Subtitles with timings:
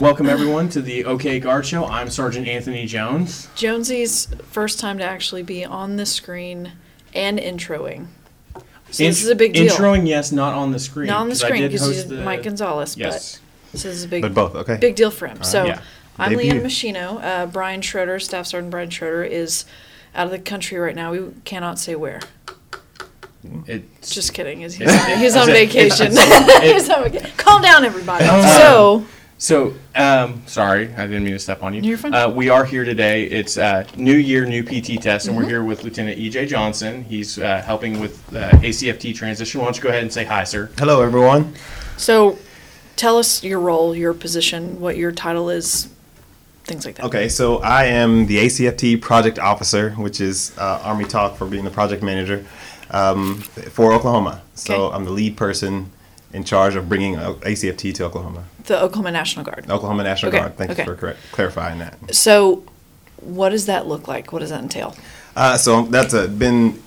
[0.00, 1.84] Welcome everyone to the OK Guard Show.
[1.84, 3.48] I'm Sergeant Anthony Jones.
[3.56, 6.72] Jonesy's first time to actually be on the screen
[7.14, 8.06] and introing.
[8.90, 9.72] So Int- this is a big deal.
[9.72, 11.08] Introing, yes, not on the screen.
[11.08, 13.40] Not on the screen did because host he's the- Mike Gonzalez, Yes.
[13.66, 14.76] but this is a big, But both, okay.
[14.76, 15.42] big deal for him.
[15.42, 15.80] So Yeah.
[16.16, 16.52] I'm Debut.
[16.52, 17.22] Leanna Maschino.
[17.22, 19.64] Uh, Brian Schroeder, Staff Sergeant Brian Schroeder, is
[20.14, 21.10] out of the country right now.
[21.12, 22.20] We cannot say where.
[23.66, 24.60] It's Just kidding.
[24.60, 26.12] He's, he's, on, he's on It's- vacation.
[26.62, 27.30] He's on vacation.
[27.36, 28.24] Calm down, everybody.
[28.24, 29.06] Um, so
[29.40, 31.80] So, um, sorry, I didn't mean to step on you.
[31.82, 32.12] You're fine.
[32.12, 33.22] Uh, we are here today.
[33.24, 35.44] It's uh, New Year, new PT test, and Mm-hmm.
[35.44, 36.46] we're here with Lieutenant E.J.
[36.46, 37.04] Johnson.
[37.04, 39.60] He's uh, helping with uh, ACFT transition.
[39.60, 40.70] Why don't you go ahead and say hi, sir?
[40.76, 41.54] Hello, everyone.
[41.96, 42.36] so
[42.96, 45.88] tell us your role, your position, what your title is,
[46.64, 47.04] things like that.
[47.06, 51.64] Okay, so I am the ACFT project officer, which is uh, Army talk for being
[51.64, 52.44] the project manager
[52.90, 54.42] um, for Oklahoma.
[54.54, 54.96] So Okay.
[54.96, 55.92] I'm the lead person
[56.32, 58.44] in charge of bringing ACFT to Oklahoma.
[58.64, 59.70] The Oklahoma National Guard.
[59.70, 60.56] Oklahoma National Okay, Guard.
[60.56, 60.84] Thank okay.
[60.84, 62.14] for correct, clarifying that.
[62.14, 62.64] So,
[63.20, 64.32] what does that look like?
[64.32, 64.94] What does that entail?
[65.34, 66.82] Uh, so that's a, been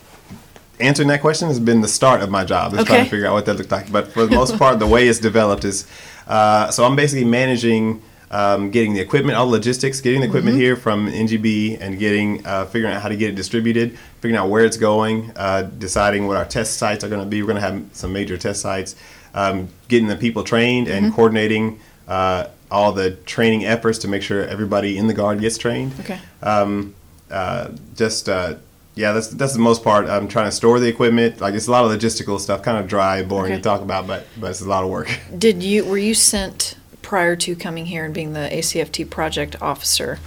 [0.79, 2.73] answering that question has been the start of my job.
[2.73, 3.91] Is trying to figure out what that looked like.
[3.91, 5.87] But for the most part, the way it's developed is
[6.27, 8.01] uh, so I'm basically managing.
[8.33, 10.61] Um, getting the equipment, all the logistics, getting the equipment Mm-hmm.
[10.61, 14.47] here from NGB, and getting uh, figuring out how to get it distributed, figuring out
[14.49, 17.41] where it's going, uh, deciding what our test sites are going to be.
[17.41, 18.95] We're going to have some major test sites,
[19.33, 21.05] um, getting the people trained, Mm-hmm.
[21.05, 25.57] and coordinating uh, all the training efforts to make sure everybody in the guard gets
[25.57, 26.19] trained Okay.
[26.41, 26.93] um,
[27.29, 28.55] uh, just uh,
[28.95, 30.07] yeah, that's that's the most part.
[30.09, 31.39] I'm trying to store the equipment.
[31.39, 33.61] Like it's a lot of logistical stuff, kind of dry, boring Okay.
[33.61, 35.07] to talk about, but but it's a lot of work.
[35.37, 40.19] Did you were you sent prior to coming here and being the ACFT project officer?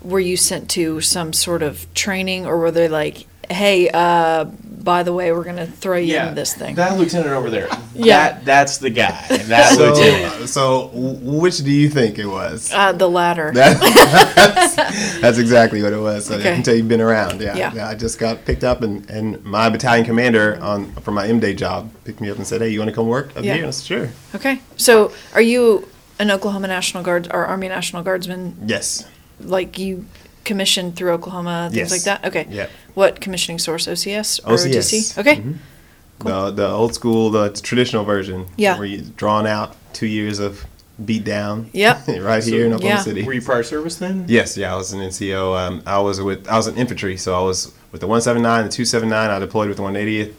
[0.00, 4.46] Were you sent to some sort of training, or were they like, "Hey, uh,
[4.82, 6.74] by the way, we're going to throw you in this thing"?
[6.76, 7.68] That lieutenant over there.
[7.94, 8.30] Yeah.
[8.32, 9.26] That, that's the guy.
[9.28, 10.48] That So lieutenant.
[10.48, 12.72] so which do you think it was?
[12.72, 13.52] uh, the latter.
[13.52, 13.78] That-
[14.34, 16.24] that's, that's exactly what it was.
[16.24, 16.52] So Okay.
[16.52, 17.42] I can tell you've been around.
[17.42, 17.74] Yeah.
[17.74, 17.86] Yeah.
[17.88, 21.52] I just got picked up, and, and my battalion commander on for my M day
[21.54, 23.54] job picked me up and said, "Hey, you want to come work up Yeah.
[23.56, 24.60] here?" I said, "Sure." Okay.
[24.78, 25.86] So, are you
[26.18, 28.56] an Oklahoma National Guard or Army National Guardsman?
[28.66, 29.06] Yes.
[29.38, 30.06] Like you
[30.44, 31.90] commissioned through Oklahoma, things Yes.
[31.90, 32.24] like that?
[32.28, 32.46] Okay.
[32.50, 32.66] Yeah.
[32.94, 33.86] What commissioning source?
[33.86, 34.76] OCS or OCS.
[34.92, 35.18] OTC?
[35.18, 35.36] Okay.
[35.36, 35.54] Mhm.
[36.20, 38.46] The the old school, the traditional version.
[38.56, 38.76] Yeah.
[38.78, 40.64] Where you drawn out two years of
[41.04, 41.68] beat down.
[41.72, 42.08] Yep.
[42.20, 43.02] right here in Oklahoma Yeah.
[43.02, 43.22] City.
[43.24, 44.26] Were you prior service then?
[44.28, 45.54] Yes, yeah, I was an NCO.
[45.56, 48.70] Um, I was with I was in infantry, so I was with the 179, the
[48.70, 49.30] 279.
[49.30, 50.32] I deployed with the 180th,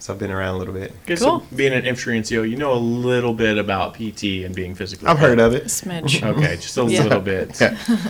[0.00, 0.92] so I've been around a little bit.
[1.06, 1.18] Good.
[1.20, 1.40] Cool.
[1.40, 5.06] So being an infantry NCO, you know a little bit about PT and being physically.
[5.06, 5.66] I've heard of it.
[5.66, 6.22] Smidge.
[6.22, 7.02] Okay, just a Yeah.
[7.04, 7.60] little bit.
[7.60, 7.76] Yeah.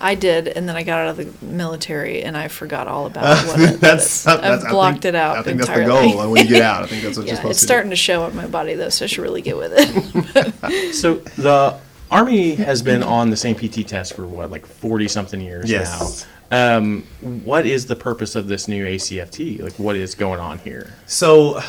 [0.00, 3.46] I did, and then I got out of the military, and I forgot all about
[3.46, 4.24] what it that's, is.
[4.24, 5.86] that's I've I blocked think- it out I think entirely.
[5.86, 6.30] that's the goal.
[6.32, 7.96] When you get out, I think that's what you're yeah, supposed it's to starting to
[7.96, 10.94] show on my body though, so I should really get with it.
[10.94, 11.78] So the
[12.10, 16.26] Army has been on the same PT test for what, like forty something years Yes.
[16.50, 16.76] now.
[16.78, 19.60] Um, what is the purpose of this new ACFT?
[19.62, 20.92] Like, what is going on here?
[21.06, 21.60] So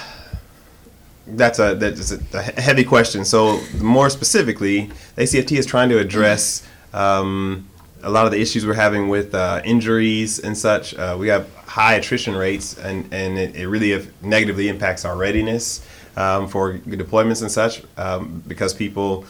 [1.28, 3.26] that's a that's a, a heavy question.
[3.26, 6.68] So more specifically, the ACFT is trying to address.
[6.94, 7.68] Um,
[8.06, 10.94] a lot of the issues we're having with uh, injuries and such.
[10.94, 15.86] Uh, we have high attrition rates, and, and it, it really negatively impacts our readiness
[16.16, 19.26] um, for deployments and such um, because people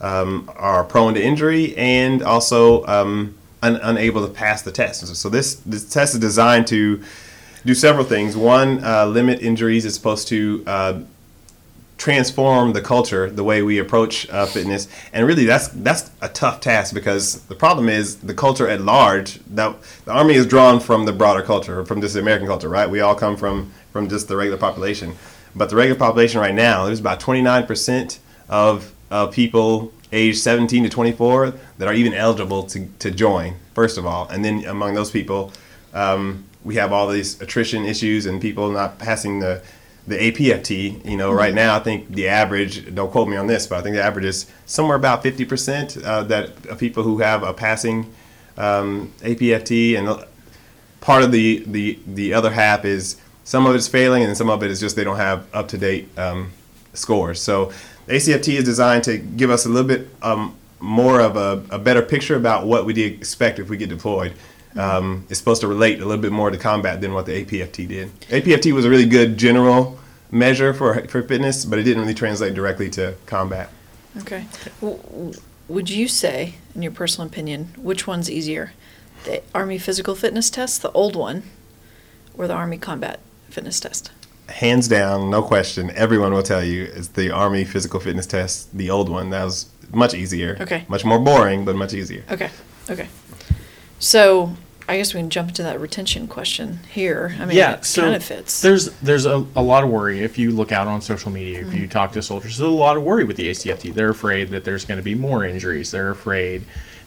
[0.00, 5.06] um, are prone to injury and also um, un- unable to pass the test.
[5.16, 7.02] So, this, this test is designed to
[7.66, 8.36] do several things.
[8.36, 9.84] One, uh, limit injuries.
[9.84, 11.00] It's supposed to uh,
[12.00, 16.60] transform the culture, the way we approach uh, fitness, and really that's that's a tough
[16.60, 19.38] task because the problem is the culture at large.
[19.54, 22.88] That the army is drawn from the broader culture, from just American culture, right?
[22.88, 25.14] We all come from from just the regular population,
[25.54, 28.18] but the regular population right now, there's about 29 percent
[28.48, 33.54] of uh, people aged 17 to 24 that are even eligible to, to join.
[33.74, 35.52] First of all, and then among those people,
[35.94, 39.62] um, we have all these attrition issues and people not passing the
[40.10, 43.68] the APFT, you know, right now I think the average, don't quote me on this,
[43.68, 47.44] but I think the average is somewhere about 50% uh, that of people who have
[47.44, 48.12] a passing
[48.58, 50.24] um, APFT, and
[51.00, 54.62] part of the, the the other half is some of it's failing, and some of
[54.62, 56.50] it is just they don't have up to date um,
[56.92, 57.40] scores.
[57.40, 57.72] So
[58.08, 62.02] ACFT is designed to give us a little bit um, more of a, a better
[62.02, 64.34] picture about what we expect if we get deployed.
[64.76, 67.88] Um, it's supposed to relate a little bit more to combat than what the APFT
[67.88, 68.20] did.
[68.28, 69.98] APFT was a really good general
[70.30, 73.70] measure for for fitness, but it didn't really translate directly to combat.
[74.18, 74.44] Okay.
[74.80, 75.32] W-
[75.68, 78.72] Would you say, in your personal opinion, which one's easier?
[79.24, 81.42] The Army physical fitness test, the old one,
[82.34, 84.10] or the Army combat fitness test?
[84.48, 88.90] hands down, no question, everyone will tell you is the Army physical fitness test, the
[88.90, 89.30] old one.
[89.30, 90.56] That was much easier.
[90.60, 90.84] Okay.
[90.88, 92.24] Much more boring, but much easier.
[92.28, 92.50] Okay,
[92.90, 93.08] okay.
[94.00, 94.54] So
[94.88, 97.36] I guess we can jump into that retention question here.
[97.38, 98.60] I mean, yeah, it so kind of fits.
[98.60, 101.72] there's there's a, a lot of worry if you look out on social media, if
[101.72, 101.90] you Mm-hmm.
[101.90, 103.94] talk to soldiers, there's a lot of worry with the ACFT.
[103.94, 105.92] They're afraid that there's going to be more injuries.
[105.92, 106.64] They're afraid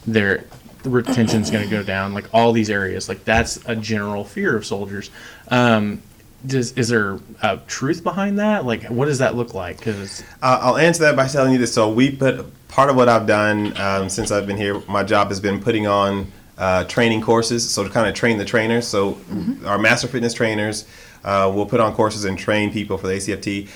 [0.07, 0.45] their
[0.83, 2.13] the retention's going to go down.
[2.13, 5.09] Like all these areas, like that's a general fear of soldiers.
[5.49, 6.01] Um,
[6.45, 8.65] does is there a truth behind that?
[8.65, 9.77] Like, what does that look like?
[9.77, 11.73] Because Uh, I'll answer that by telling you this.
[11.73, 14.81] So we put part of what I've done um, since I've been here.
[14.87, 18.45] My job has been putting on uh, training courses, so to kind of train the
[18.45, 18.87] trainers.
[18.87, 19.17] So
[19.65, 20.85] our master fitness trainers
[21.23, 23.69] uh, will put on courses and train people for the ACFT.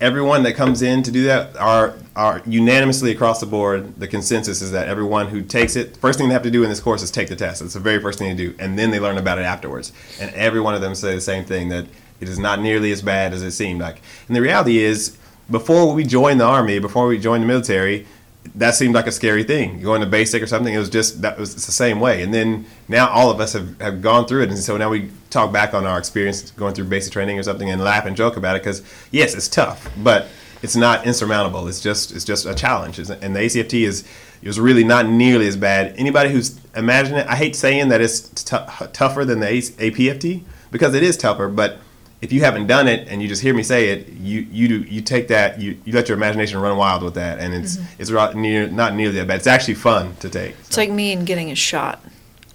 [0.00, 3.96] Everyone that comes in to do that are are unanimously across the board.
[3.96, 6.70] The consensus is that everyone who takes it, first thing they have to do in
[6.70, 7.62] this course is take the test.
[7.62, 9.92] It's the very first thing they do, and then they learn about it afterwards.
[10.20, 11.86] And every one of them say the same thing that
[12.20, 14.00] it is not nearly as bad as it seemed like.
[14.28, 15.16] And the reality is,
[15.50, 18.06] before we joined the army, before we joined the military,
[18.54, 19.80] that seemed like a scary thing.
[19.80, 22.22] Going to basic or something, it was just that was the same way.
[22.22, 25.10] And then now all of us have, have gone through it, and so now we
[25.30, 28.36] talk back on our experience going through basic training or something and laugh and joke
[28.36, 30.28] about it because yes, it's tough, but
[30.62, 31.66] it's not insurmountable.
[31.68, 32.98] It's just it's just a challenge.
[32.98, 34.04] And the ACFT is
[34.42, 35.94] was really not nearly as bad.
[35.96, 38.56] Anybody who's imagine it, I hate saying that it's t-
[38.92, 41.78] tougher than the APFT because it is tougher, but
[42.26, 44.78] if you haven't done it and you just hear me say it, you you do
[44.80, 48.02] you take that you, you let your imagination run wild with that, and it's mm-hmm.
[48.02, 49.36] it's not, near, not nearly that bad.
[49.36, 50.56] It's actually fun to take.
[50.58, 52.04] it's like me and getting a shot,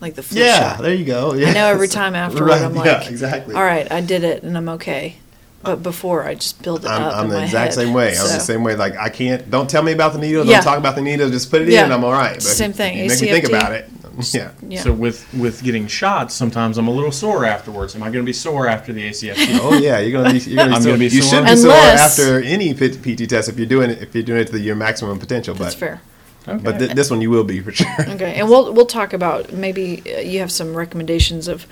[0.01, 0.81] like the flu yeah, shot.
[0.81, 1.33] there you go.
[1.33, 1.51] Yeah.
[1.51, 3.55] I know every time afterward Right, I'm like, yeah, exactly.
[3.55, 5.15] all right, I did it and I'm okay.
[5.63, 7.85] But uh, before I just build it I'm, up I'm the exact head.
[7.85, 8.09] same way.
[8.09, 8.75] I'm the same way.
[8.75, 9.49] Like I can't.
[9.49, 10.45] Don't tell me about the needle.
[10.45, 10.55] Yeah.
[10.55, 11.29] Don't talk about the needle.
[11.29, 11.85] Just put it Yeah.
[11.85, 11.91] in.
[11.93, 12.33] I'm all right.
[12.33, 13.87] But Same thing, You make me think about it.
[14.33, 14.51] Yeah.
[14.67, 14.81] Yeah.
[14.81, 17.95] so with with getting shots, sometimes I'm a little sore afterwards.
[17.95, 19.59] Am I going to be sore after the ACFT?
[19.61, 20.39] Oh yeah, you're gonna be.
[20.39, 20.91] You're gonna be I'm sore.
[20.91, 21.29] gonna be you sore.
[21.39, 24.01] should be Unless- sore after any PT test if you're doing it.
[24.01, 25.55] If you're doing it to your maximum potential.
[25.55, 26.01] That's fair.
[26.47, 26.57] Okay.
[26.63, 27.87] but th- this one you will be for sure.
[27.99, 31.67] Okay, and we'll we'll talk about maybe uh, you have some recommendations of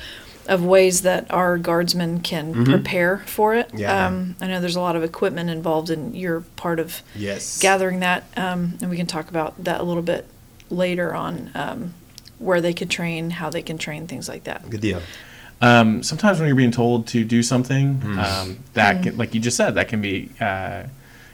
[0.47, 3.67] of ways that our guardsmen can prepare for it.
[3.69, 3.77] Mm-hmm.
[3.79, 4.07] Yeah.
[4.07, 7.59] Um, I know there's a lot of equipment involved, and you're part of Yes.
[7.59, 10.25] gathering that, um, and we can talk about that a little bit
[10.71, 11.93] later on, um,
[12.39, 14.69] where they could train, how they can train, things like that.
[14.69, 15.01] Good deal.
[15.61, 18.19] um, sometimes when you're being told to do something, Hmm.
[18.19, 20.83] um, that can, like you just said, that can be uh,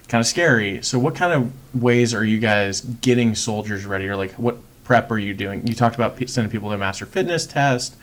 [0.07, 0.81] kind of scary.
[0.81, 5.11] So, what kind of ways are you guys getting soldiers ready, or like what prep
[5.11, 5.65] are you doing?
[5.67, 7.95] You talked about pe- sending people to a master fitness test.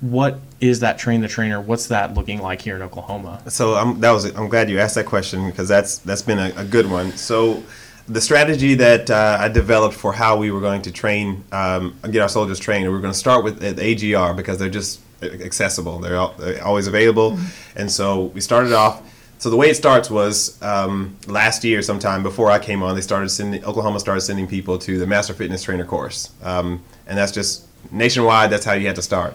[0.00, 1.60] What is that train the trainer?
[1.60, 3.42] What's that looking like here in Oklahoma?
[3.48, 6.52] So I'm that was I'm glad you asked that question because that's that's been a,
[6.56, 7.12] a good one.
[7.16, 7.62] So
[8.06, 12.20] the strategy that uh, I developed for how we were going to train, um, get
[12.20, 15.98] our soldiers trained, we were going to start with the AGR because they're just accessible.
[16.00, 17.38] They're, al- they're always available,
[17.76, 19.02] and so we started off.
[19.38, 23.00] So the way it starts was um, last year, sometime before I came on, they
[23.00, 27.32] started sending Oklahoma started sending people to the Master Fitness Trainer course, um, and that's
[27.32, 28.50] just nationwide.
[28.50, 29.34] That's how you had to start.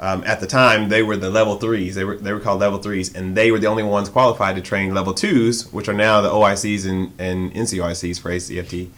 [0.00, 1.94] Um, at the time, they were the level threes.
[1.94, 4.62] They were they were called level threes, and they were the only ones qualified to
[4.62, 8.88] train level twos, which are now the OICs and, and NCOICs for ACFT,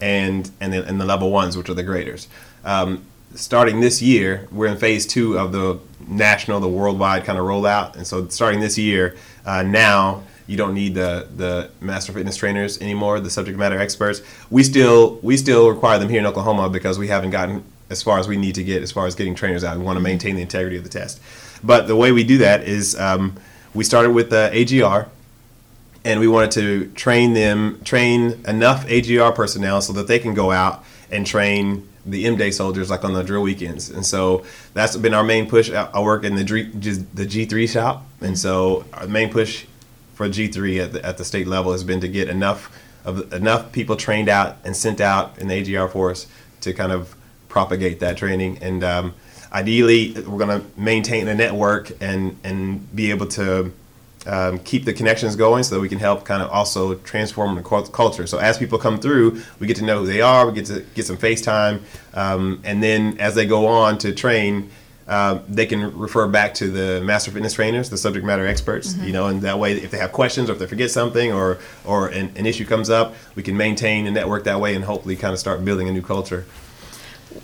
[0.00, 2.28] and and the, and the level ones, which are the graders.
[2.64, 3.04] Um,
[3.34, 7.96] starting this year, we're in phase two of the national, the worldwide kind of rollout,
[7.96, 12.80] and so starting this year, uh, now you don't need the the master fitness trainers
[12.80, 14.20] anymore, the subject matter experts.
[14.50, 18.18] We still we still require them here in Oklahoma because we haven't gotten as far
[18.18, 19.76] as we need to get as far as getting trainers out.
[19.76, 21.20] We want to maintain the integrity of the test.
[21.62, 23.36] But the way we do that is um,
[23.74, 25.08] we started with the AGR,
[26.04, 30.50] and we wanted to train them, train enough AGR personnel so that they can go
[30.50, 33.90] out and train the M Day soldiers like on the drill weekends.
[33.90, 35.70] And so that's been our main push.
[35.70, 39.66] I work in the G3 shop, and so our main push
[40.14, 43.72] for G3 at the, at the state level has been to get enough of enough
[43.72, 46.26] people trained out and sent out in the AGR force
[46.60, 47.14] to kind of
[47.50, 48.58] propagate that training.
[48.62, 49.14] And um,
[49.52, 53.72] ideally, we're going to maintain a network and and be able to
[54.26, 57.62] um, keep the connections going so that we can help kind of also transform the
[57.62, 58.26] culture.
[58.26, 60.80] So as people come through, we get to know who they are, we get to
[60.94, 61.80] get some FaceTime,
[62.14, 64.70] um, and then as they go on to train,
[65.08, 69.12] uh, they can refer back to the master fitness trainers, the subject matter experts, you
[69.12, 72.08] know, and that way if they have questions or if they forget something or or
[72.08, 75.32] an, an issue comes up, we can maintain a network that way and hopefully kind
[75.32, 76.44] of start building a new culture.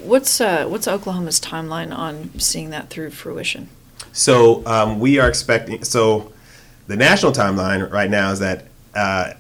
[0.01, 3.69] What's uh, what's Oklahoma's timeline on seeing that through fruition?
[4.13, 5.85] So um, we are expecting.
[5.85, 6.33] So
[6.87, 9.35] the national timeline right now is that uh,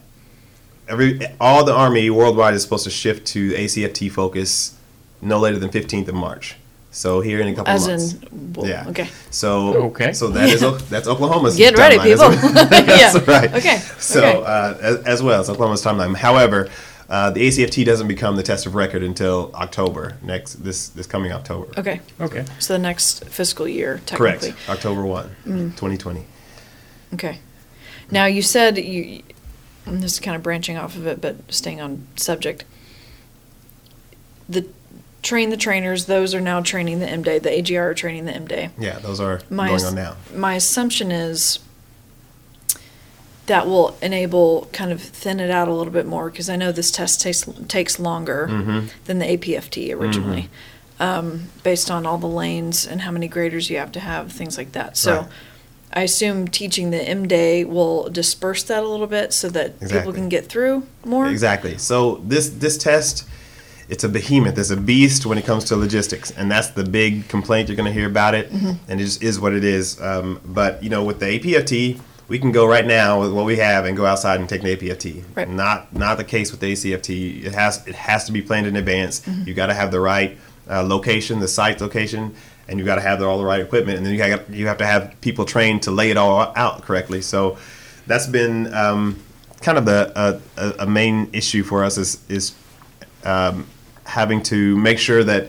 [0.88, 4.76] every all the army worldwide is supposed to shift to ACFT focus
[5.20, 6.56] no later than 15th of March.
[6.90, 8.12] So here in a couple As of months.
[8.14, 8.88] in, well, yeah.
[8.88, 9.08] okay.
[9.30, 10.12] So Okay.
[10.12, 11.56] So that is O- that's Oklahoma's.
[11.56, 12.52] Get ready, timeline as people.
[12.86, 13.24] that's Yeah.
[13.40, 13.54] right.
[13.54, 13.78] Okay.
[13.98, 14.42] So Okay.
[14.44, 16.16] Uh, as, as well, it's Oklahoma's timeline.
[16.16, 16.68] However,
[17.08, 21.32] uh, the ACFT doesn't become the test of record until October next this this coming
[21.32, 21.68] October.
[21.78, 22.00] Okay.
[22.20, 22.44] Okay.
[22.58, 24.50] So the next fiscal year, technically.
[24.52, 24.68] Correct.
[24.70, 25.70] October one, Mm.
[25.76, 26.24] 2020.
[27.14, 27.38] Okay.
[28.10, 29.22] Now you said you.
[29.86, 32.64] and This is kind of branching off of it, but staying on subject.
[34.48, 34.66] The
[35.22, 37.38] train the trainers; those are now training the M day.
[37.38, 38.70] The AGR are training the M day.
[38.78, 40.16] Yeah, those are My going ass- on now.
[40.34, 41.58] My assumption is
[43.46, 46.72] that will enable kind of thin it out a little bit more because I know
[46.72, 48.88] this test takes takes longer Mhm.
[49.04, 50.48] than the APFT originally,
[50.98, 54.56] um, based on all the lanes and how many graders you have to have, things
[54.58, 54.96] like that.
[54.96, 55.16] So.
[55.16, 55.26] Right.
[55.92, 60.12] I assume teaching the M day will disperse that a little bit so that people
[60.12, 61.26] can get through more.
[61.28, 61.78] Exactly.
[61.78, 63.24] So this this test,
[63.88, 64.58] it's a behemoth.
[64.58, 67.86] It's a beast when it comes to logistics, and that's the big complaint you're going
[67.86, 68.52] to hear about it.
[68.52, 68.72] Mm-hmm.
[68.88, 69.98] And it just is what it is.
[70.02, 73.56] Um, but you know, with the APFT, we can go right now with what we
[73.56, 75.24] have and go outside and take an APFT.
[75.34, 75.48] Right.
[75.48, 77.44] Not not the case with the ACFT.
[77.44, 79.20] It has it has to be planned in advance.
[79.20, 79.48] Mm-hmm.
[79.48, 80.36] You got to have the right
[80.68, 82.34] uh, location, the site location.
[82.68, 84.78] And you got to have all the right equipment, and then you got you have
[84.78, 87.22] to have people trained to lay it all out correctly.
[87.22, 87.58] So,
[88.08, 89.22] that's been um,
[89.62, 92.56] kind of the a, a main issue for us is is
[93.22, 93.68] um,
[94.04, 95.48] having to make sure that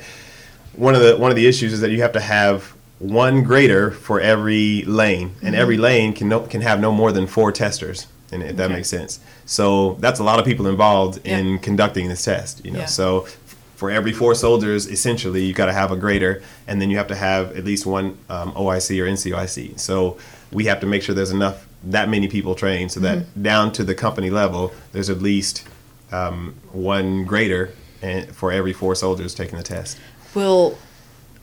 [0.74, 3.92] one of the one of the issues is that you have to have one grader
[3.92, 8.08] for every lane, and every lane can no, can have no more than four testers,
[8.32, 8.74] and if that Okay.
[8.76, 9.20] makes sense.
[9.46, 11.38] So that's a lot of people involved Yeah.
[11.38, 12.66] in conducting this test.
[12.66, 12.86] You know, Yeah.
[12.86, 13.28] so
[13.76, 17.08] for every four soldiers, essentially, you've got to have a grader, and then you have
[17.08, 19.80] to have at least one um, OIC or NCOIC.
[19.80, 20.18] So
[20.52, 23.84] we have to make sure there's enough that many people trained, so that down to
[23.84, 25.64] the company level, there's at least
[26.12, 27.70] um, one grader
[28.02, 29.98] and for every four soldiers taking the test.
[30.34, 30.78] Will,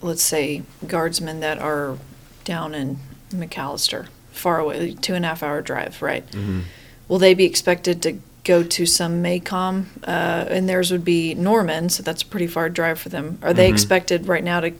[0.04, 1.98] let's say, guardsmen that are
[2.44, 2.98] down in
[3.30, 6.26] McAlester, far away, two and a half hour drive, right?
[6.32, 6.60] Mm-hmm.
[7.08, 9.86] Will they be expected to go to some MACOM?
[10.06, 13.38] Uh, and theirs would be Norman, so that's a pretty far drive for them.
[13.42, 13.56] Are Mm-hmm.
[13.56, 14.72] they expected right now to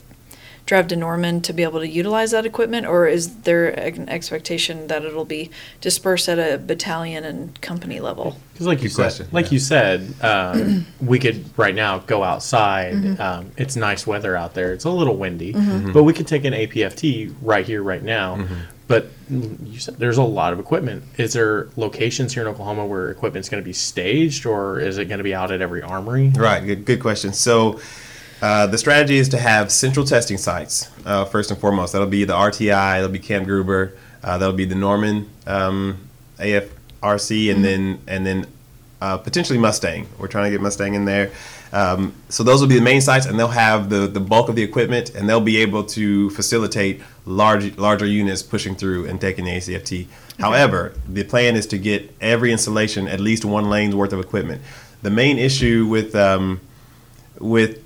[0.67, 4.87] drive to Norman to be able to utilize that equipment, or is there an expectation
[4.87, 8.39] that it'll be dispersed at a battalion and company level?
[8.53, 9.53] Because, like you Good said, question, like yeah.
[9.53, 12.95] you said, um, we could right now go outside.
[12.95, 13.21] Mm-hmm.
[13.21, 14.73] Um, it's nice weather out there.
[14.73, 15.53] It's a little windy,
[15.93, 18.37] but we could take an APFT right here, right now.
[18.37, 18.55] Mm-hmm.
[18.87, 21.05] But you said there's a lot of equipment.
[21.17, 25.07] Is there locations here in Oklahoma where equipment's going to be staged, or is it
[25.07, 26.29] going to be out at every armory?
[26.29, 27.33] Right, good, good question.
[27.33, 27.81] So
[28.43, 31.93] uh, the strategy is to have central testing sites uh, first and foremost.
[31.93, 37.55] That'll be the RTI, that'll be Camp Gruber, uh, that'll be the Norman um, AFRC,
[37.55, 38.47] and then and then
[39.01, 40.09] uh, potentially Mustang.
[40.19, 41.31] We're trying to get Mustang in there.
[41.73, 44.55] Um, so those will be the main sites, and they'll have the, the bulk of
[44.55, 49.45] the equipment, and they'll be able to facilitate large larger units pushing through and taking
[49.45, 50.07] the ACFT.
[50.39, 54.63] However, the plan is to get every installation at least one lane's worth of equipment.
[55.03, 56.61] The main issue with um,
[57.39, 57.84] with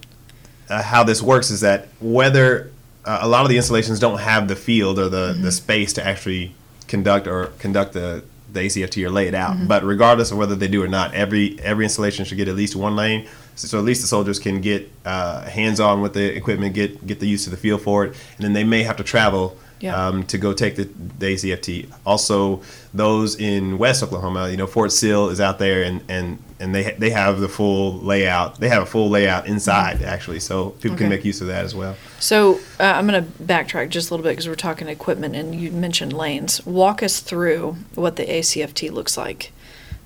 [0.69, 2.71] uh, how this works is that whether
[3.05, 6.07] uh, a lot of the installations don't have the field or the, the space to
[6.07, 6.55] actually
[6.89, 8.23] conduct or conduct the,
[8.53, 9.57] the ACFT or lay it out.
[9.67, 12.77] But regardless of whether they do or not, every every installation should get at least
[12.77, 16.37] one lane, so, so at least the soldiers can get uh, hands on with the
[16.37, 18.97] equipment, get get the use of the field for it, and then they may have
[18.97, 19.57] to travel.
[19.81, 19.95] Yeah.
[19.95, 21.89] Um, to go take the, the ACFT.
[22.05, 26.75] Also, those in West Oklahoma, you know, Fort Sill is out there, and and and
[26.75, 28.59] they they have the full layout.
[28.61, 31.75] They have a full layout inside actually, so people can make use of that as
[31.75, 31.97] well.
[32.19, 35.55] So uh, I'm going to backtrack just a little bit because we're talking equipment and
[35.55, 36.65] you mentioned lanes.
[36.67, 39.53] Walk us through what the ACFT looks like,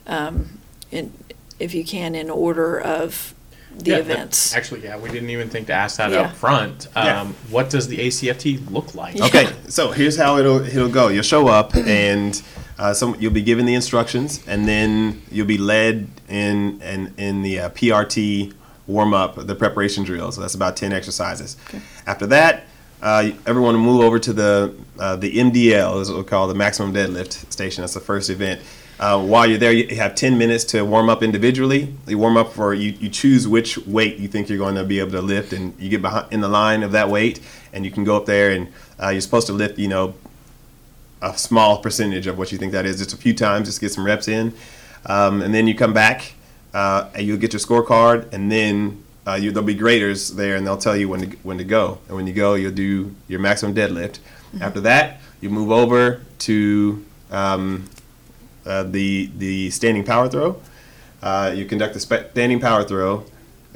[0.06, 0.58] um,
[0.90, 1.12] in,
[1.58, 3.34] if you can, in order of
[3.74, 4.54] the Yeah, that- events.
[4.54, 6.20] Actually, yeah, we didn't even think to ask that Yeah.
[6.22, 6.88] up front.
[6.94, 7.26] Um, Yeah.
[7.48, 9.18] What does the ACFT look like?
[9.18, 11.08] Okay, so here's how it'll it'll go.
[11.08, 12.42] You'll show up and
[12.82, 17.42] uh, some you'll be given the instructions, and then you'll be led in in in
[17.42, 18.52] the uh, PRT
[18.88, 20.32] warm up, the preparation drill.
[20.32, 21.56] So that's about ten exercises.
[22.08, 22.64] After that,
[23.00, 26.56] uh, everyone will move over to the uh, the MDL, is what we call the
[26.56, 27.82] maximum deadlift station.
[27.82, 28.60] That's the first event.
[28.98, 31.92] Uh, while you're there, you have 10 minutes to warm up individually.
[32.06, 35.00] You warm up for you, you choose which weight you think you're going to be
[35.00, 37.40] able to lift, and you get behind in the line of that weight,
[37.72, 38.72] and you can go up there and
[39.02, 40.14] uh, you're supposed to lift, you know,
[41.22, 43.92] a small percentage of what you think that is, just a few times, just get
[43.92, 44.52] some reps in,
[45.06, 46.34] um, and then you come back
[46.74, 50.66] uh, and you'll get your scorecard, and then uh, you, there'll be graders there, and
[50.66, 53.40] they'll tell you when to when to go, and when you go, you'll do your
[53.40, 54.18] maximum deadlift.
[54.60, 57.88] After that, you move over to um,
[58.66, 60.60] uh, the the standing power throw.
[61.22, 63.24] Uh, you conduct the standing power throw,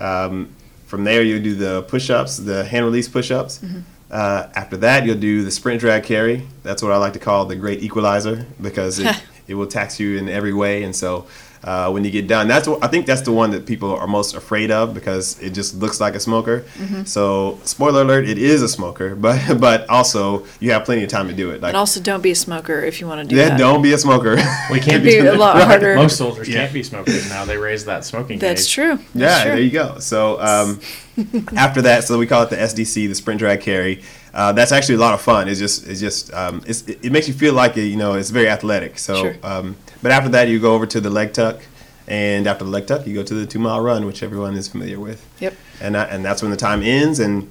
[0.00, 0.48] um,
[0.86, 3.58] From there, you'll do the push-ups, the hand release push-ups.
[3.58, 3.80] Mm-hmm.
[4.10, 6.46] Uh, after that, you'll do the sprint drag carry.
[6.62, 10.16] That's what I like to call the great equalizer because it, it will tax you
[10.16, 10.84] in every way.
[10.84, 11.26] And so
[11.64, 14.06] uh, when you get done, that's what, I think that's the one that people are
[14.06, 16.60] most afraid of because it just looks like a smoker.
[16.78, 17.04] Mm-hmm.
[17.04, 21.28] So spoiler alert, it is a smoker, but but also you have plenty of time
[21.28, 21.60] to do it.
[21.60, 23.58] Like And also, don't be a smoker if you want to do yeah, that.
[23.58, 24.36] don't be a smoker.
[24.70, 25.26] We can't be be.
[25.26, 25.96] a lot harder.
[25.96, 26.60] Most soldiers Yeah.
[26.62, 27.44] can't be smokers now.
[27.44, 28.72] They raised that smoking That's age.
[28.72, 28.96] true.
[28.96, 29.50] That's Yeah, true.
[29.52, 29.98] there you go.
[29.98, 30.80] So um,
[31.56, 34.02] after that, so we call it the SDC, the sprint drag carry.
[34.36, 35.48] Uh, that's actually a lot of fun.
[35.48, 38.12] It's just, it's just, um, it's, it, it makes you feel like it, you know,
[38.12, 38.98] it's very athletic.
[38.98, 39.36] So, Sure.
[39.42, 41.62] um, but after that, you go over to the leg tuck,
[42.06, 44.68] and after the leg tuck, you go to the two mile run, which everyone is
[44.68, 45.26] familiar with.
[45.40, 45.54] Yep.
[45.80, 47.50] And that, and that's when the time ends, and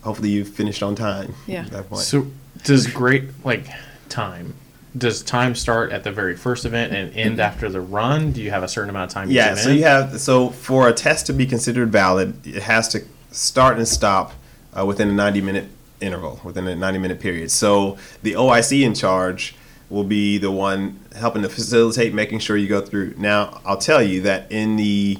[0.00, 1.34] hopefully you've finished on time.
[1.46, 1.66] Yeah.
[1.66, 2.00] At that point.
[2.00, 2.26] So
[2.64, 3.68] does great like
[4.08, 4.54] time?
[4.96, 8.32] Does time start at the very first event and end after the run?
[8.32, 9.30] Do you have a certain amount of time?
[9.30, 9.76] Yeah, so in?
[9.76, 13.86] you have so for a test to be considered valid, it has to start and
[13.86, 14.32] stop
[14.76, 15.68] uh, within a 90 minute
[16.00, 17.50] interval, within a 90 minute period.
[17.50, 19.54] So the OIC in charge
[19.88, 23.14] will be the one helping to facilitate making sure you go through.
[23.16, 25.18] Now, I'll tell you that in the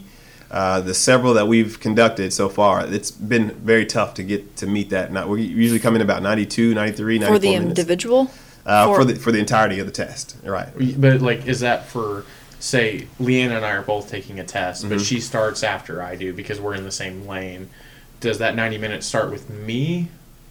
[0.50, 4.66] uh, the several that we've conducted so far, it's been very tough to get to
[4.66, 5.12] meet that.
[5.12, 7.68] Not, we usually come in about 92, 93, 94 For the minutes.
[7.68, 8.30] individual?
[8.66, 10.68] uh, for, for- the for the entirety of the test, right?
[11.00, 12.24] But like, is that for
[12.58, 14.94] say Leanna and I are both taking a test, Mm-hmm.
[14.96, 17.70] but she starts after I do because we're in the same lane?
[18.20, 20.08] Does that ninety minutes start with me?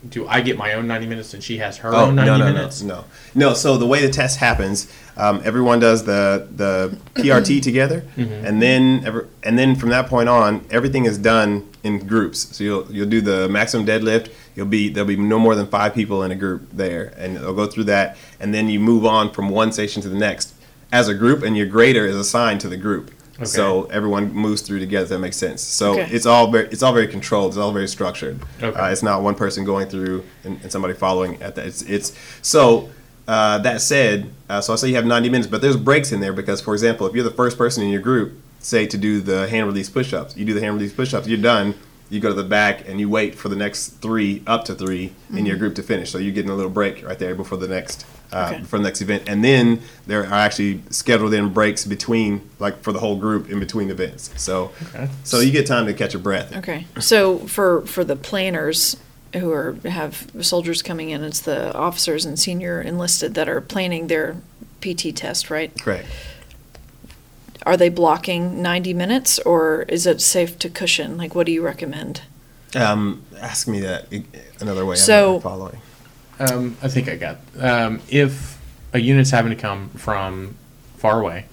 [0.08, 2.40] Do I get my own ninety minutes and she has her Oh own no ninety
[2.46, 2.82] no minutes?
[2.82, 3.04] no
[3.36, 3.54] no no.
[3.54, 9.04] So the way the test happens, um, everyone does the the PRT together, and then
[9.06, 12.56] every, and then from that point on, everything is done in groups.
[12.56, 14.32] So you'll you'll do the maximum deadlift.
[14.56, 17.54] You'll be there'll be no more than five people in a group there, and they'll
[17.54, 20.54] go through that, and then you move on from one station to the next
[20.94, 23.12] as a group, and your grader is assigned to the group.
[23.40, 23.46] Okay.
[23.46, 25.06] So everyone moves through together.
[25.08, 25.62] That makes sense.
[25.62, 26.10] So Okay.
[26.12, 27.52] it's all very it's all very controlled.
[27.52, 28.40] It's all very structured.
[28.62, 28.78] Okay.
[28.78, 31.66] Uh, it's not one person going through and, and somebody following at that.
[31.68, 32.90] It's it's so.
[33.28, 36.20] Uh, that said, uh, so I say you have 90 minutes, but there's breaks in
[36.20, 39.22] there because, for example, if you're the first person in your group, say to do
[39.22, 41.76] the hand release push-ups, you do the hand release push-ups, you're done.
[42.10, 45.14] You go to the back and you wait for the next three, up to 3
[45.36, 46.10] in your group to finish.
[46.10, 48.60] So you're getting a little break right there before the next, uh, Okay.
[48.62, 49.24] before the next event.
[49.28, 53.60] And then there are actually scheduled in breaks between, like for the whole group in
[53.60, 54.30] between events.
[54.38, 55.10] So, Okay.
[55.24, 56.56] so you get time to catch your breath.
[56.58, 56.86] Okay.
[57.00, 58.98] So for, for the planners
[59.34, 64.08] who are, have soldiers coming in, it's the officers and senior enlisted that are planning
[64.08, 64.38] their
[64.82, 65.72] PT test, right?
[65.80, 66.08] Correct.
[67.66, 71.18] Are they blocking 90 minutes or is it safe to cushion?
[71.18, 72.22] Like, what do you recommend?
[72.76, 74.08] Um, ask me that
[74.62, 74.96] another way.
[74.96, 75.82] So- I'm following.
[76.40, 77.38] Um, I think I got.
[77.60, 78.58] Um, if
[78.94, 80.56] a unit's having to come from
[80.98, 81.46] far away,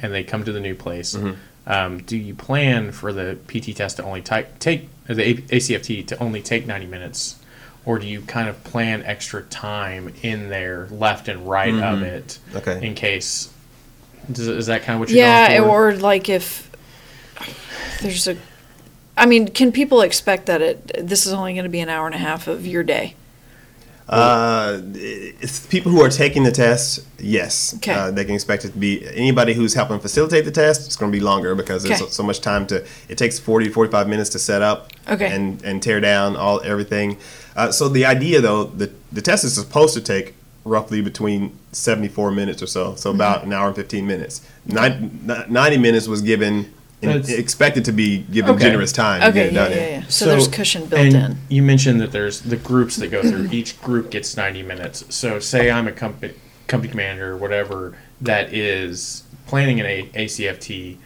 [0.00, 1.70] and they come to the new place, Mm-hmm.
[1.70, 5.34] um, do you plan for the PT test to only ti- take or the A-
[5.36, 7.36] ACFT to only take ninety minutes,
[7.84, 12.38] or do you kind of plan extra time in there, left and right of it,
[12.48, 12.56] Mm-hmm.
[12.58, 12.86] Okay.
[12.86, 13.50] in case?
[14.30, 15.88] Does, is that kind of what you're Yeah, going for?
[15.90, 16.70] or like if
[18.00, 18.36] there's a,
[19.16, 22.06] I mean, can people expect that it, this is only going to be an hour
[22.06, 23.14] and a half of your day?
[24.08, 27.00] Uh, it's people who are taking the test.
[27.18, 27.92] Yes, Okay.
[27.94, 30.86] uh, they can expect it to be anybody who's helping facilitate the test.
[30.86, 32.10] It's going to be longer because there's Okay.
[32.10, 32.84] so, so much time to.
[33.08, 35.26] It takes 40 45 minutes to set up Okay.
[35.34, 37.16] and and tear down all everything.
[37.56, 40.34] Uh, so the idea though, the the test is supposed to take
[40.66, 42.96] roughly between 74 minutes or so, Mm-hmm.
[42.98, 44.40] so about an hour and 15 minutes.
[44.66, 46.72] Nine, 90 minutes was given.
[47.04, 48.64] In, That's- expected to be given Okay.
[48.64, 49.20] generous time.
[49.20, 50.00] to get Okay, it yeah, done yeah, in.
[50.02, 50.06] yeah.
[50.08, 51.38] So, there's cushion built and in.
[51.48, 53.48] You mentioned that there's the groups that go through.
[53.52, 55.04] Each group gets 90 minutes.
[55.10, 56.34] So, say I'm a company
[56.66, 60.96] company commander or whatever that is planning an a- ACFT.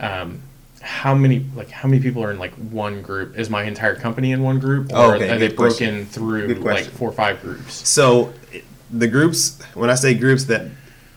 [0.00, 0.40] Um,
[0.80, 3.38] how many like how many people are in like one group?
[3.38, 5.90] Is my entire company in one group, or Oh, okay, are they good question.
[5.94, 6.92] broken through Good like question.
[6.92, 7.88] four or five groups?
[7.88, 8.32] So
[8.90, 10.66] the groups, when I say groups, that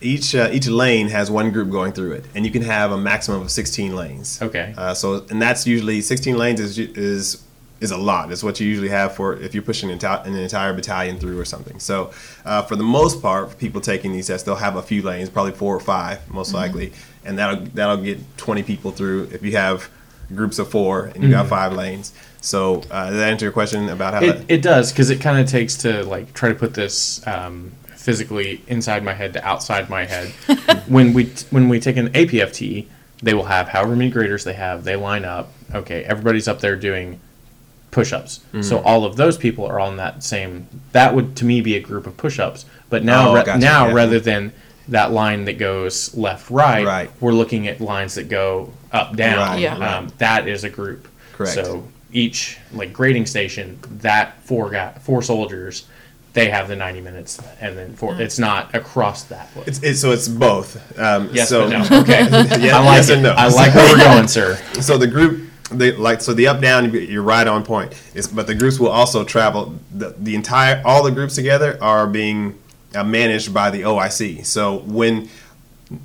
[0.00, 2.98] each uh, each lane has one group going through it, and you can have a
[2.98, 4.40] maximum of 16 lanes.
[4.40, 4.74] Okay.
[4.76, 7.42] Uh, so and that's usually 16 lanes is is
[7.80, 8.32] is a lot.
[8.32, 11.38] It's what you usually have for if you're pushing an, enti- an entire battalion through
[11.38, 11.78] or something.
[11.78, 12.10] So
[12.44, 15.30] uh, for the most part, for people taking these tests, they'll have a few lanes,
[15.30, 16.92] probably four or five, most likely,
[17.24, 19.28] and that'll that'll get 20 people through.
[19.32, 19.88] If you have
[20.34, 22.12] groups of four and you got five lanes.
[22.42, 24.50] So uh, does that answer your question about how It, that?
[24.50, 27.72] it does because it kind of takes to like try to put this um,
[28.12, 30.28] physically inside my head to outside my head.
[30.88, 32.86] when we when we take an APFT,
[33.22, 34.82] they will have however many graders they have.
[34.82, 35.52] They line up.
[35.74, 37.20] Okay, everybody's up there doing
[37.90, 38.38] push-ups.
[38.38, 38.62] Mm-hmm.
[38.62, 40.66] So all of those people are on that same.
[40.92, 42.64] That would to me be a group of push-ups.
[42.88, 43.92] But now Oh, ra- gotcha, now yeah.
[43.92, 44.54] rather than
[44.88, 47.10] that line that goes left right, Right.
[47.20, 49.36] we're looking at lines that go up down.
[49.50, 49.74] Right, Yeah.
[49.98, 51.08] Um, that is a group.
[51.34, 51.52] Correct.
[51.52, 55.84] So each like grading station, that four guy, four soldiers,
[56.34, 58.14] they have the ninety minutes, and then four.
[58.14, 58.20] Mm.
[58.20, 59.54] It's not across that.
[59.56, 59.64] Way.
[59.66, 60.76] It's, it's so it's both.
[60.98, 61.98] Um, Yes, so, but no.
[62.02, 62.20] Okay,
[62.64, 63.14] Yeah, I like yes it.
[63.14, 63.30] and no.
[63.32, 64.56] I like where we're going, sir.
[64.80, 68.46] so the group they like so the up down you're right on point it's, but
[68.46, 72.58] the groups will also travel the, the entire all the groups together are being
[72.94, 75.28] uh, managed by the oic so when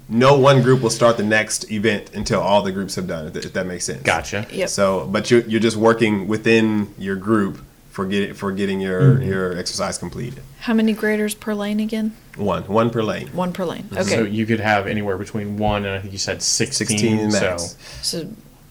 [0.09, 3.37] no one group will start the next event until all the groups have done it
[3.37, 4.45] if that makes sense Gotcha.
[4.51, 4.67] Yep.
[4.67, 7.59] so but you're, you're just working within your group
[7.93, 9.23] for getting for getting your mm-hmm.
[9.29, 12.15] your exercise completed How many graders per lane again?
[12.35, 13.87] one one per lane One per lane.
[13.91, 14.01] Okay.
[14.03, 16.87] So you could have anywhere between one and I think you said sixteen.
[16.87, 18.17] 16 so max So,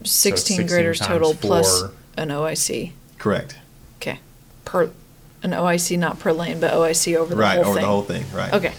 [0.03, 1.93] 16, 16 graders total plus four.
[2.17, 2.91] an OIC.
[3.19, 3.59] correct
[3.99, 4.19] Okay.
[4.65, 4.91] Per
[5.45, 7.83] an OIC, not per lane, but OIC over the right whole over thing.
[7.83, 8.75] the whole thing right Okay.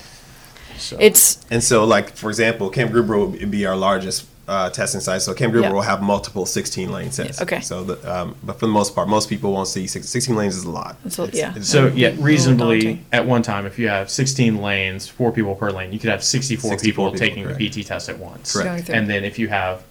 [0.78, 5.00] so It's And so, like for example, Camp Gruber would be our largest uh, testing
[5.02, 5.22] site.
[5.22, 5.74] So Camp Gruber Yeah.
[5.74, 7.42] will have multiple 16 lane sets.
[7.42, 7.62] okay.
[7.62, 10.56] So, the, um, but for the most part, most people won't see six, 16 lanes
[10.58, 10.98] is a lot.
[11.06, 11.54] It's a- yeah.
[11.62, 15.94] So yeah, reasonably at one time, if you have 16 lanes, four people per lane,
[15.94, 17.60] you could have 64, 64 people, people, taking correct.
[17.60, 18.52] the PT test at once.
[18.54, 18.90] Correct.
[18.90, 19.84] And then if you have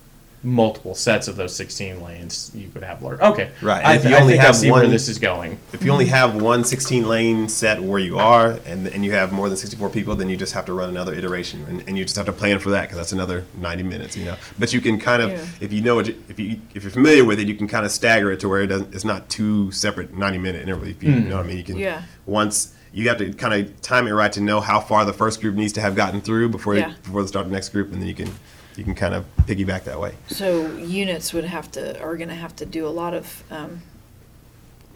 [0.45, 3.21] multiple sets of those 16 lanes, you could have large.
[3.21, 5.09] Okay, Right, I, and if you I only think I have see where one- this
[5.09, 5.59] is going.
[5.73, 9.33] If you only have one 16 lane set where you are, and and you have
[9.33, 12.05] more than 64 people, then you just have to run another iteration, and, and you
[12.05, 14.37] just have to plan for that because that's another 90 minutes, you know.
[14.59, 15.45] But you can kind of, Yeah.
[15.61, 17.87] if you know what, you, if you if you're familiar with it, you can kind
[17.87, 18.95] of stagger it to where it doesn't.
[18.95, 20.89] It's not two separate 90 minute intervals.
[20.89, 22.03] If you, you know what I mean, you can Yeah.
[22.27, 22.75] once.
[22.95, 25.55] You have to kind of time it right to know how far the first group
[25.55, 26.93] needs to have gotten through before Yeah.
[27.03, 28.31] before they start the next group, and then you can
[28.77, 30.15] you can kind of piggyback that way.
[30.29, 33.83] so units would have to are going to have to do a lot of um,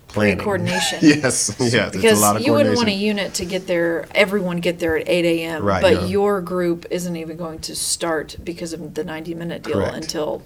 [0.09, 0.39] Planning.
[0.39, 0.99] coordination.
[1.03, 3.17] yes, yes, it's because a lot of you wouldn't want a coordination.
[3.19, 5.62] unit to get there, everyone get there at eight AM.
[5.65, 6.07] Right, But no.
[6.07, 9.95] your group isn't even going to start because of the ninety minute deal Correct.
[9.97, 10.43] until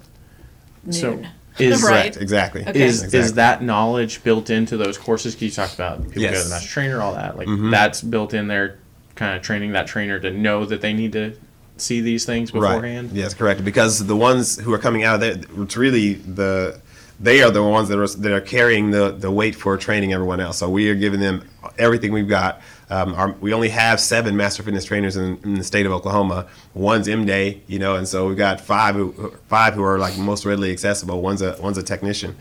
[0.90, 1.28] So noon.
[1.58, 1.90] is- right?
[2.12, 2.62] Correct, exactly.
[2.66, 2.82] Okay.
[2.82, 3.18] Is Exactly.
[3.20, 5.34] is that knowledge built into those courses?
[5.34, 6.44] 'Cause you talked about people go to Yes.
[6.44, 7.36] the master trainer, all that.
[7.36, 7.70] Like Mhm.
[7.70, 8.78] that's built in there,
[9.14, 11.34] kind of training that trainer to know that they need to
[11.80, 13.08] see these things beforehand.
[13.08, 13.16] Right.
[13.16, 13.64] Yes, correct.
[13.64, 16.80] Because the ones who are coming out of there, it's really the
[17.18, 20.40] they are the ones that are that are carrying the the weight for training everyone
[20.40, 20.58] else.
[20.58, 22.60] So we are giving them everything we've got.
[22.88, 26.46] Um, our, we only have seven master fitness trainers in, in the state of Oklahoma.
[26.74, 30.18] One's M Day, you know, and so we've got five who, five who are like
[30.18, 31.20] most readily accessible.
[31.20, 32.34] One's a one's a technician,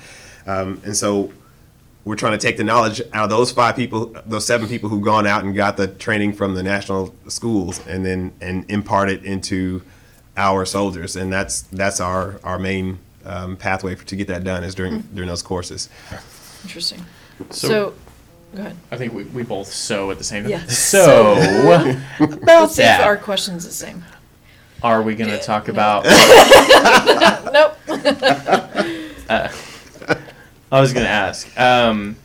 [0.47, 1.32] um, and so
[2.09, 5.03] we're trying to take the knowledge out of those five people, those seven people who've
[5.03, 9.23] gone out and got the training from the national schools, and then and impart it
[9.23, 9.83] into
[10.35, 14.63] our soldiers, and that's that's our our main um, pathway for, to get that done
[14.63, 15.87] is during during those courses.
[16.63, 17.05] Interesting.
[17.51, 17.93] So- So,
[18.55, 18.75] go ahead.
[18.91, 20.51] I think we, we both so at the same time.
[20.51, 20.65] Yeah.
[20.65, 24.03] So about Let's see if that, our question's the same.
[24.81, 26.05] are we going to talk about?
[27.53, 27.75] Nope.
[30.71, 31.47] I was going to ask.
[31.60, 32.15] Um,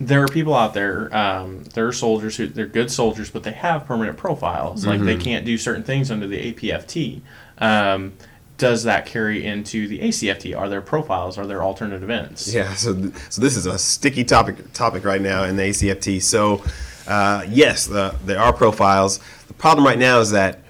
[0.00, 1.14] there are people out there.
[1.16, 4.84] Um, there are soldiers who they're good soldiers, but they have permanent profiles.
[4.84, 5.06] Like Mm-hmm.
[5.06, 7.20] they can't do certain things under the APFT.
[7.58, 8.12] Um,
[8.56, 10.56] does that carry into the ACFT?
[10.56, 11.38] Are there profiles?
[11.38, 12.52] Are there alternate events?
[12.52, 16.22] Yeah, so th- so this is a sticky topic topic right now in the ACFT.
[16.22, 16.62] So
[17.08, 19.18] uh, yes, the, there are profiles.
[19.48, 20.60] The problem right now is that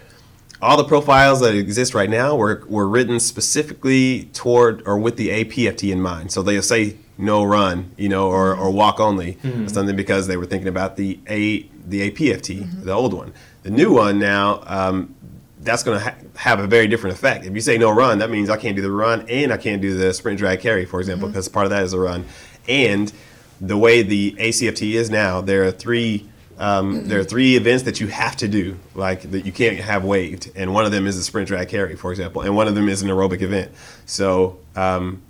[0.62, 5.28] all the profiles that exist right now were, were written specifically toward or with the
[5.28, 6.32] APFT in mind.
[6.32, 10.36] So they'll say no run, you know, or, or walk only, or something because they
[10.36, 13.32] were thinking about the A the APFT, the old one.
[13.62, 15.14] The new one now, um,
[15.60, 17.46] that's going to ha- have a very different effect.
[17.46, 19.80] If you say no run, that means I can't do the run and I can't
[19.80, 22.24] do the sprint drag carry, for example, because part of that is a run.
[22.68, 23.12] And
[23.60, 27.98] the way the ACFT is now, there are three um, there are three events that
[28.00, 31.16] you have to do, like that you can't have waived, and one of them is
[31.16, 33.72] a sprint drag carry, for example, and one of them is an aerobic event.
[34.06, 35.20] So um,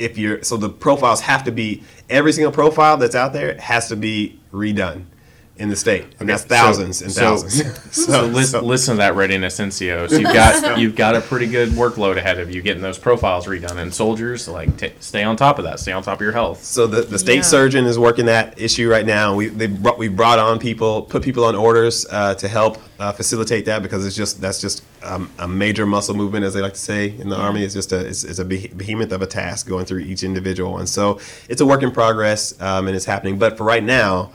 [0.00, 3.88] if you're so the profiles have to be every single profile that's out there has
[3.88, 5.04] to be redone
[5.60, 7.78] in the state, and that's so- thousands and so- thousands.
[8.10, 10.08] So, listen, listen to that readiness NCO.
[10.08, 13.46] So you've got you've got a pretty good workload ahead of you getting those profiles
[13.46, 13.76] redone.
[13.76, 15.80] And soldiers, like, t- stay on top of that.
[15.80, 16.62] Stay on top of your health.
[16.64, 17.42] So the, the state Yeah.
[17.42, 19.34] surgeon is working that issue right now.
[19.34, 23.12] We they brought, we brought on people, put people on orders uh, to help uh,
[23.12, 26.74] facilitate that because it's just that's just um, a major muscle movement, as they like
[26.74, 27.64] to say in the army.
[27.64, 30.88] It's just a it's, it's a behemoth of a task going through each individual, and
[30.88, 31.18] so
[31.48, 33.38] it's a work in progress um, and it's happening.
[33.38, 34.30] But for right now.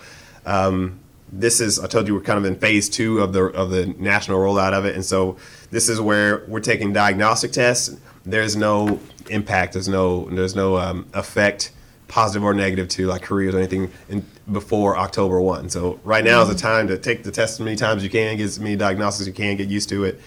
[0.46, 1.00] Um,
[1.32, 3.88] this is I told you we're kind of in phase two of the of the
[3.88, 5.38] national rollout of it, and so
[5.72, 7.96] this is where we're taking diagnostic tests.
[8.26, 9.74] There's no impact.
[9.74, 11.72] There's no there's no um, effect,
[12.08, 15.70] positive or negative, to like careers or anything in, before October one.
[15.70, 18.10] So right now is the time to take the test as many times as you
[18.10, 20.22] can, get as many diagnostics as you can, get used to it.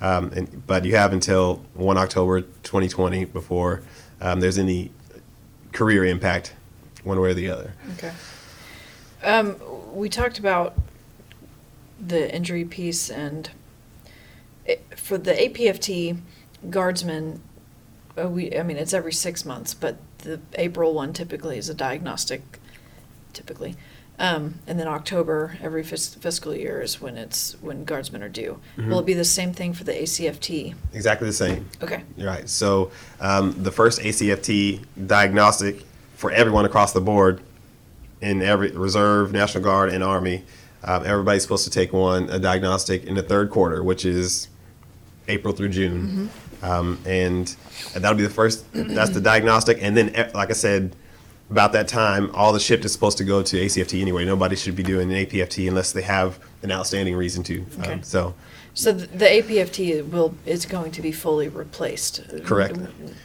[0.00, 3.82] Um, and, but you have until one October 2020 before
[4.20, 4.90] um, there's any
[5.72, 6.54] career impact,
[7.04, 7.72] one way or the other.
[7.94, 8.12] Okay.
[9.22, 9.56] Um,
[9.94, 10.74] we talked about
[12.00, 13.50] the injury piece and
[14.66, 16.18] it, for the APFT
[16.70, 17.40] guardsmen,
[18.20, 21.74] uh, we, I mean, it's every six months, but the April one typically is a
[21.74, 22.42] diagnostic,
[23.32, 23.76] typically.
[24.18, 28.60] Um, and then October, every fis- fiscal year is when it's, when guardsmen are due.
[28.76, 30.74] Will it be the same thing for the ACFT?
[30.92, 31.68] Exactly the same.
[31.82, 32.04] Okay.
[32.16, 32.48] You're right.
[32.48, 37.42] So um, the first ACFT diagnostic for everyone across the board
[38.24, 40.42] in every reserve, National Guard, and Army,
[40.82, 44.48] um, everybody's supposed to take one a diagnostic in the third quarter, which is
[45.28, 46.30] April through June,
[46.62, 47.54] um, and,
[47.94, 48.64] and that'll be the first.
[48.72, 50.96] That's the diagnostic, and then eh, like I said.
[51.50, 54.24] About that time, all the shift is supposed to go to ACFT anyway.
[54.24, 57.66] Nobody should be doing an APFT unless they have an outstanding reason to.
[57.80, 57.92] Okay.
[57.92, 58.34] Um, so,
[58.76, 62.22] So th- the APFT will, is going to be fully replaced?
[62.44, 62.76] Correct.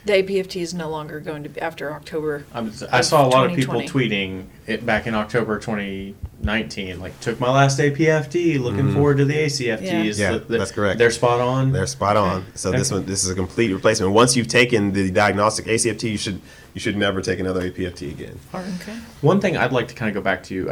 [0.06, 2.46] The APFT is no longer going to be, after October?
[2.54, 3.88] I'm, I saw a lot of people 2020.
[4.10, 7.00] tweeting it back in October 2019.
[7.00, 8.60] Like, took my last APFT.
[8.60, 9.82] Looking forward to the ACFTs.
[9.82, 10.22] Mm-hmm.
[10.22, 11.00] Yeah, The- the- that's correct.
[11.00, 11.72] They're spot on.
[11.72, 12.46] They're spot on.
[12.54, 14.12] So this one, this is a complete replacement.
[14.14, 16.42] Once you've taken the diagnostic ACFT, you should
[16.76, 18.38] you should never take another APFT again.
[18.54, 18.96] Okay.
[19.22, 20.66] One thing I'd like to kind of go back to, you,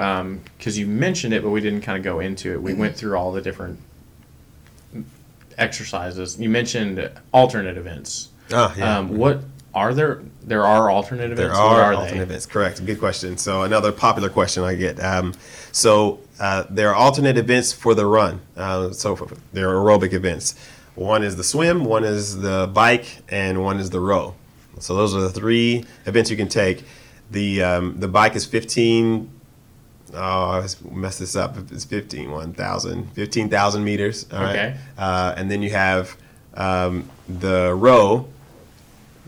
[0.57, 2.61] because you mentioned it, but we didn't kind of go into it.
[2.61, 3.79] We went through all the different
[5.57, 6.39] exercises.
[6.39, 8.29] You mentioned alternate events.
[8.51, 8.97] Ah, yeah.
[8.97, 9.41] Um, what
[9.73, 10.21] are there?
[10.43, 11.39] There are alternate events.
[11.39, 12.23] There are, are alternate they?
[12.23, 12.45] events.
[12.45, 12.85] Correct.
[12.85, 13.37] Good question.
[13.37, 15.03] So another popular question I get.
[15.03, 15.33] Um,
[15.71, 18.41] so uh, there are alternate events for the run.
[18.55, 20.55] Uh, so for, there are aerobic events.
[20.95, 24.33] One is the swim, one is the bike, and one is the row.
[24.79, 26.83] So those are the three events you can take.
[27.29, 29.29] The um, the bike is 15.
[30.13, 31.57] Oh, I messed this up.
[31.71, 34.25] It's 15, 1,000, 15,000 meters.
[34.31, 34.49] All right.
[34.51, 34.77] Okay.
[34.97, 36.17] Uh, and then you have
[36.53, 38.27] um, the row,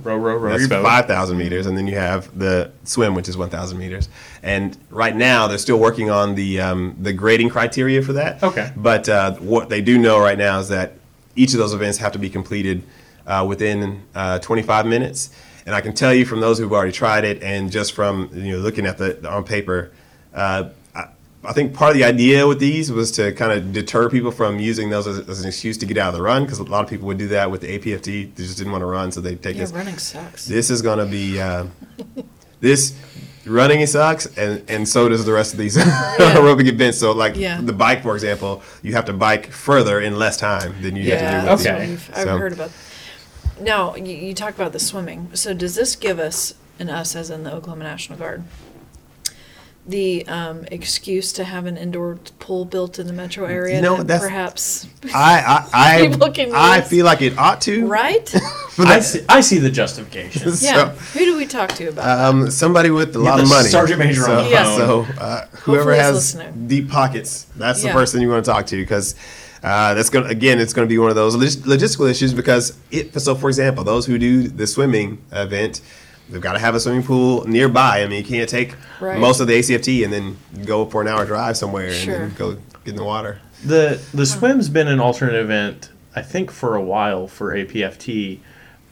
[0.04, 3.78] Row, row, row that's 5,000 meters, and then you have the swim, which is 1,000
[3.78, 4.08] meters.
[4.42, 8.42] And right now, they're still working on the um, the grading criteria for that.
[8.42, 8.72] Okay.
[8.78, 10.94] But uh, what they do know right now is that
[11.36, 12.84] each of those events have to be completed
[13.28, 15.32] uh, within uh, 25 minutes.
[15.66, 18.54] And I can tell you from those who've already tried it, and just from you
[18.54, 19.92] know looking at the on paper,
[20.34, 21.06] uh, I,
[21.44, 24.60] I think part of the idea with these was to kind of deter people from
[24.60, 26.84] using those as, as an excuse to get out of the run, because a lot
[26.84, 28.34] of people would do that with the APFT.
[28.36, 29.72] They just didn't want to run, so they take Yeah, this.
[29.74, 30.46] running sucks.
[30.46, 31.66] This is going to be uh,
[32.60, 32.94] this
[33.46, 35.78] running sucks, and and so does the rest of these
[36.18, 37.00] aerobic events.
[37.00, 37.60] So like Yeah.
[37.62, 41.20] the bike, for example, you have to bike further in less time than you have
[41.20, 41.90] to do that's with what Okay.
[41.90, 42.72] we've, I've So- heard about.
[43.62, 45.32] Now, you, you talk about the swimming.
[45.34, 48.44] So does this give us, and us as in the Oklahoma National Guard,
[49.90, 53.76] the um, excuse to have an indoor pool built in the metro area?
[53.78, 57.62] You know, that that's- perhaps, I I People can I, I feel like it ought
[57.62, 57.86] to.
[57.88, 58.34] right?
[58.78, 60.52] I see, I see the justification.
[60.56, 60.90] So, Yeah.
[60.92, 62.26] Who do we talk to about that?
[62.30, 63.68] Um, somebody with a lot the of money.
[63.68, 64.78] sergeant major so, on the phone.
[64.78, 66.68] So uh, whoever has listening.
[66.68, 67.92] deep pockets, that's Yeah.
[67.92, 69.16] the person you want to talk to because
[69.64, 72.34] uh, that's going to again, it's going to be one of those logis- logistical issues
[72.34, 73.20] because it.
[73.20, 75.82] So for example, those who do the swimming event.
[76.30, 78.02] They've got to have a swimming pool nearby.
[78.04, 79.20] I mean, you can't take Right.
[79.20, 82.14] most of the ACFT and then go for an hour drive somewhere Sure.
[82.16, 82.52] and then go
[82.86, 83.40] get in the water.
[83.66, 88.40] The the swim's been an alternate event, I think, for a while for APFT.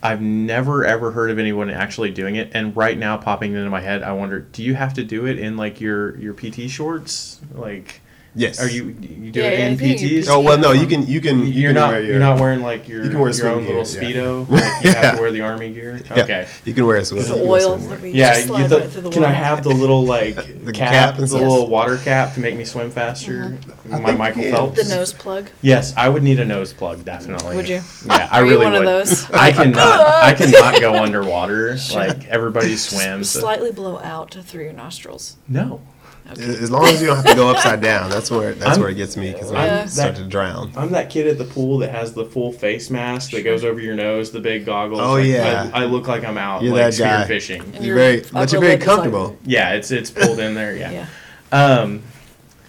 [0.04, 3.82] I've never ever heard of anyone actually doing it, and right now, popping into my
[3.82, 7.40] head, I wonder: Do you have to do it in like your your PT shorts?
[7.54, 8.02] Like,
[8.38, 8.62] Yes.
[8.62, 10.28] are you you do Yeah, it yeah, in PTs?
[10.30, 10.72] Oh well, no.
[10.72, 13.04] You can you can you You're can not wear your- you're not wearing like your
[13.04, 14.10] you can wear your swim own little gear, yeah.
[14.10, 14.48] speedo.
[14.58, 16.00] Like, you have to wear the army gear.
[16.16, 16.48] Yeah, Okay.
[16.64, 17.24] You can wear a swim.
[17.24, 18.14] The you oil swimwear.
[18.14, 20.36] Yeah, you th- right the can I have the little like
[20.68, 21.42] The cap, cap and the stuff?
[21.42, 23.58] little water cap to make me swim faster?
[23.92, 24.00] Uh-huh.
[24.00, 24.52] My Michael you.
[24.52, 24.88] Phelps.
[24.88, 25.50] the nose plug?
[25.62, 27.56] Yes, I would need a nose plug definitely.
[27.56, 27.82] Would you?
[28.06, 28.88] Yeah, I Are you really one of would.
[28.88, 29.30] those?
[29.32, 30.00] I cannot.
[30.24, 31.76] I cannot go underwater.
[31.94, 33.30] Like everybody swims.
[33.30, 35.38] Slightly blow out through your nostrils.
[35.48, 35.82] No,
[36.32, 38.90] As long as you don't have to go upside down, that's where that's I'm- where
[38.90, 39.82] it gets me because Yeah.
[39.84, 40.72] I start to drown.
[40.76, 43.80] I'm that kid at the pool that has the full face mask that goes over
[43.80, 45.00] your nose, the big goggles.
[45.02, 45.70] Oh, Like, yeah.
[45.74, 47.34] I, I look like I'm out You're like that guy.
[47.34, 47.64] spearfishing.
[47.64, 49.38] And You're your very, but you're very lip is like- comfortable.
[49.46, 50.76] Yeah, it's it's pulled in there.
[50.76, 50.92] Yeah.
[50.92, 51.06] Yeah.
[51.52, 52.04] Um.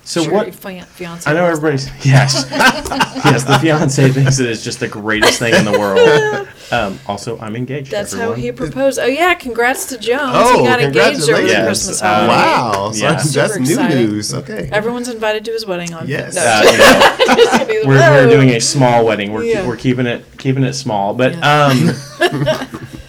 [0.09, 0.55] So Sure, what?
[0.55, 3.44] fiance I know loves everybody's yes, yes.
[3.44, 6.49] The fiance thinks it is just the greatest thing in the world.
[6.71, 7.90] Um, also, I'm engaged.
[7.90, 8.37] That's everyone.
[8.37, 8.99] how he proposed.
[8.99, 10.33] Oh yeah, congrats to Jones.
[10.35, 11.64] Oh, he got engaged over the congratulations.
[11.64, 12.29] Christmas Uh, holiday.
[12.29, 13.12] Wow, so Yeah.
[13.12, 14.35] that's Super new news.
[14.35, 14.68] Okay.
[14.71, 16.07] Everyone's invited to his wedding on.
[16.07, 16.35] Yes.
[16.35, 17.88] No, Uh, you know, just kidding.
[17.88, 19.33] we're, we're doing a small wedding.
[19.33, 19.66] We're, Yeah.
[19.66, 21.14] we're keeping it keeping it small.
[21.14, 21.73] But Yeah.
[21.73, 21.94] um,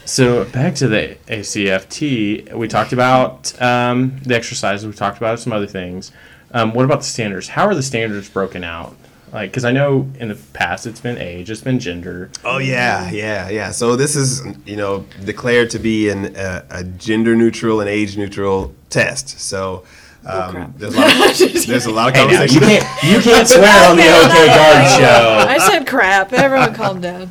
[0.05, 2.53] so back to the ACFT.
[2.53, 4.87] We talked about um, the exercises.
[4.87, 6.13] We talked about some other things.
[6.51, 7.47] Um, what about the standards?
[7.49, 8.95] How are the standards broken out?
[9.31, 12.31] Like, because I know in the past it's been age, it's been gender.
[12.43, 13.69] Oh yeah, yeah, yeah.
[13.71, 18.17] So this is you know declared to be an, a, a gender neutral and age
[18.17, 19.39] neutral test.
[19.39, 19.83] So
[20.25, 20.77] um, crap.
[20.77, 22.55] there's, a lot of, there's a lot of Hey, conversation.
[22.55, 25.45] you can't you can't swear on the OK Guard show.
[25.47, 26.33] I said crap.
[26.33, 27.29] Everyone calm down.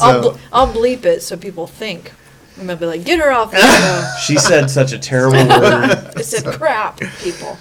[0.00, 2.10] I'll, ble- I'll bleep it so people think.
[2.58, 4.14] I'm gonna be like, get her off the show.
[4.26, 6.12] She said such a terrible word.
[6.16, 7.56] I said crap, people.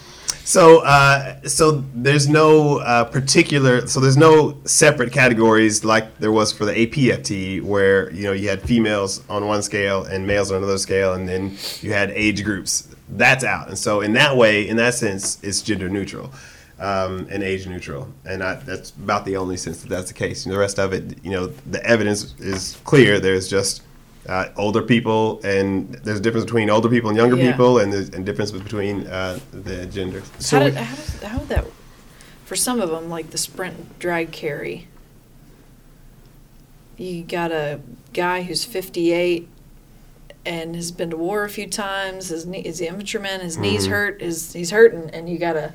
[0.49, 6.51] So, uh, so there's no uh, particular, so there's no separate categories like there was
[6.51, 10.57] for the APFT, where you know you had females on one scale and males on
[10.57, 12.87] another scale, and then you had age groups.
[13.09, 16.31] That's out, and so in that way, in that sense, it's gender neutral
[16.79, 20.47] um, and age neutral, and I, that's about the only sense that that's the case.
[20.47, 23.19] And the rest of it, you know, the evidence is clear.
[23.19, 23.83] There's just
[24.27, 27.51] uh, older people, and there's a difference between older people and younger Yeah.
[27.51, 30.29] people, and there's a difference between uh, the genders.
[30.39, 31.65] So how, did, how, does, how would that,
[32.45, 34.87] for some of them, like the sprint drag carry,
[36.97, 37.79] you got a
[38.13, 39.47] guy who's 58
[40.45, 43.87] and has been to war a few times, his, knee, is the infantryman, his knees
[43.87, 43.91] Mhm.
[43.91, 45.73] hurt, his, he's hurting, and you got a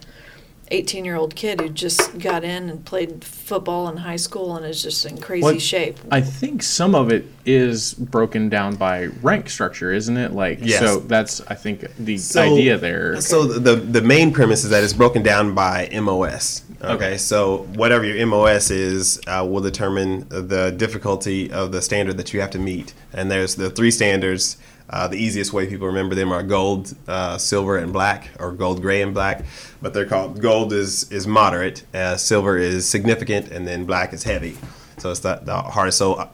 [0.71, 4.65] 18 year old kid who just got in and played football in high school and
[4.65, 5.99] is just in crazy What- shape.
[6.11, 10.33] I think some of it is broken down by rank structure, isn't it?
[10.33, 10.81] Like, Yes.
[10.81, 13.21] so that's I think the So- idea there.
[13.21, 16.63] So the the main premise is that it's broken down by MOS.
[16.83, 17.17] Okay, Okay.
[17.19, 22.41] so whatever your MOS is uh, will determine the difficulty of the standard that you
[22.41, 22.93] have to meet.
[23.13, 24.57] And there's the three standards.
[24.91, 28.83] Uh, the easiest way people remember them are gold, uh, silver, and black, or gold,
[28.83, 29.45] gray, and black.
[29.81, 34.25] But they're called gold is is moderate, uh, silver is significant, and then black is
[34.25, 34.57] heavy.
[34.99, 35.99] So it's the, the hardest.
[35.99, 36.29] So uh,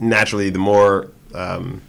[0.00, 1.82] naturally, the more um,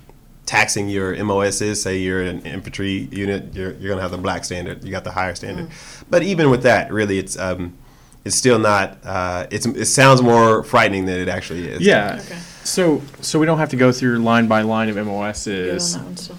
[0.45, 4.17] taxing your MOS is, say you're an infantry unit, you're, you're going to have the
[4.17, 4.84] black standard.
[4.84, 5.69] You got the higher standard.
[6.10, 7.78] But even with that, really, it's um,
[8.25, 8.97] it's still not.
[9.03, 11.81] Uh, it's it sounds more frightening than it actually is.
[11.81, 12.19] yeah.
[12.25, 12.38] Okay.
[12.63, 15.93] So so we don't have to go through line by line of Good on MOSs.
[15.93, 16.38] that one still.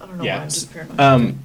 [0.00, 0.36] I don't know Yeah.
[0.38, 1.00] why I'm just paranoid.
[1.00, 1.38] Um,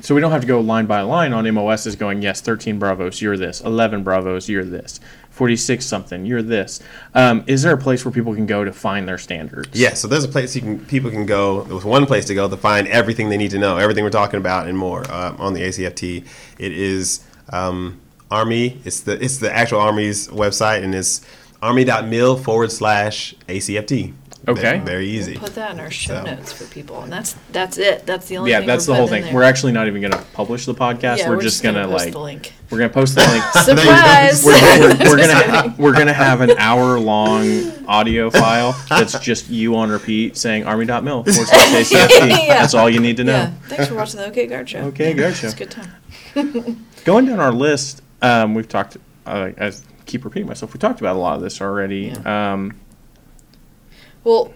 [0.00, 3.20] so we don't have to go line by line on MOSs going, yes, 13 Bravos,
[3.20, 3.60] you're this.
[3.62, 5.00] 11 Bravos, you're this.
[5.30, 6.80] 46 something, you're this.
[7.14, 9.68] Um, is there a place where people can go to find their standards?
[9.78, 11.62] Yeah, so there's a place you can people can go.
[11.62, 14.38] There's one place to go to find everything they need to know, everything we're talking
[14.38, 16.24] about and more uh, on the ACFT.
[16.58, 18.80] It is um, Army.
[18.84, 21.20] It's the it's the actual Army's website, and it's
[21.62, 24.12] army.mil forward slash ACFT.
[24.48, 24.78] Okay.
[24.78, 25.32] Ve- very easy.
[25.32, 28.06] We'll put that in our show So- notes for people, and that's that's it.
[28.06, 28.52] That's the only.
[28.52, 29.24] Yeah, thing that's the whole thing.
[29.24, 29.34] there.
[29.34, 31.18] We're actually not even going to publish the podcast.
[31.18, 32.52] yeah, we're, just going to post like the link.
[32.70, 33.42] we're going to post the link.
[33.64, 34.44] Surprise!
[34.44, 35.76] we're, we're, we're gonna kidding.
[35.78, 41.24] we're gonna have an hour long audio file that's just you on repeat saying army.mil
[41.24, 42.28] forward slash ACFT.
[42.46, 42.54] Yeah.
[42.60, 43.32] That's all you need to know.
[43.32, 44.78] Yeah, thanks for watching the OK Guard show.
[44.82, 45.48] OK Guard Show.
[45.48, 46.86] It's a good time.
[47.04, 48.96] Going down our list, um, we've talked.
[49.26, 49.72] Uh, I
[50.06, 50.72] keep repeating myself.
[50.74, 52.12] We talked about a lot of this already.
[52.12, 52.74] Um,
[54.24, 54.52] Well,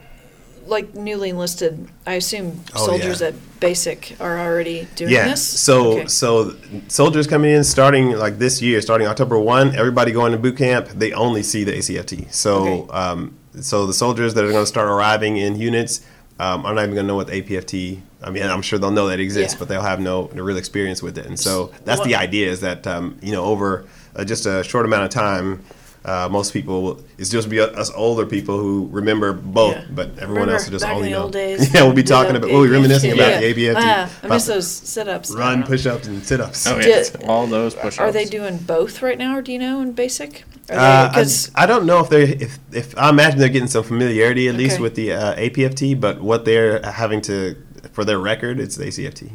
[0.67, 3.29] like newly enlisted, I assume Oh, soldiers yeah.
[3.29, 5.29] at basic are already doing Yeah.
[5.29, 5.43] this.
[5.43, 6.07] So Okay.
[6.07, 6.55] so
[6.89, 9.75] soldiers coming in starting like this year, starting October one.
[9.77, 10.89] Everybody going to boot camp.
[10.95, 12.27] They only see the ACFT.
[12.31, 12.93] So Okay.
[12.93, 16.01] um, so the soldiers that are going to start arriving in units
[16.41, 18.01] um, are not even going to know what the APFT.
[18.23, 19.59] I mean, I'm sure they'll know that it exists, Yeah.
[19.61, 21.27] but they'll have no, no real experience with it.
[21.27, 23.85] And so that's What- the idea is that um, you know over
[24.17, 25.63] uh, just a short amount of time.
[26.03, 29.85] Uh, most people, it's just be us older people who remember both, Yeah.
[29.91, 31.29] but everyone Remember else will just back in only the know.
[31.31, 33.75] days, yeah, we'll be talking about, we'll be reminiscing about the APFT.
[33.77, 35.31] Ah, I about miss those sit-ups.
[35.33, 36.67] Run, push ups, and sit ups.
[36.67, 37.99] oh yeah, Did- all those push-ups.
[37.99, 40.45] Are they doing both right now, or do you know in basic?
[40.71, 43.69] Are Uh, I, 'cause- I don't know if they're if, if I imagine they're getting
[43.69, 47.57] some familiarity at least with the uh, APFT, but what they're having to
[47.93, 49.31] for their record, it's the ACFT.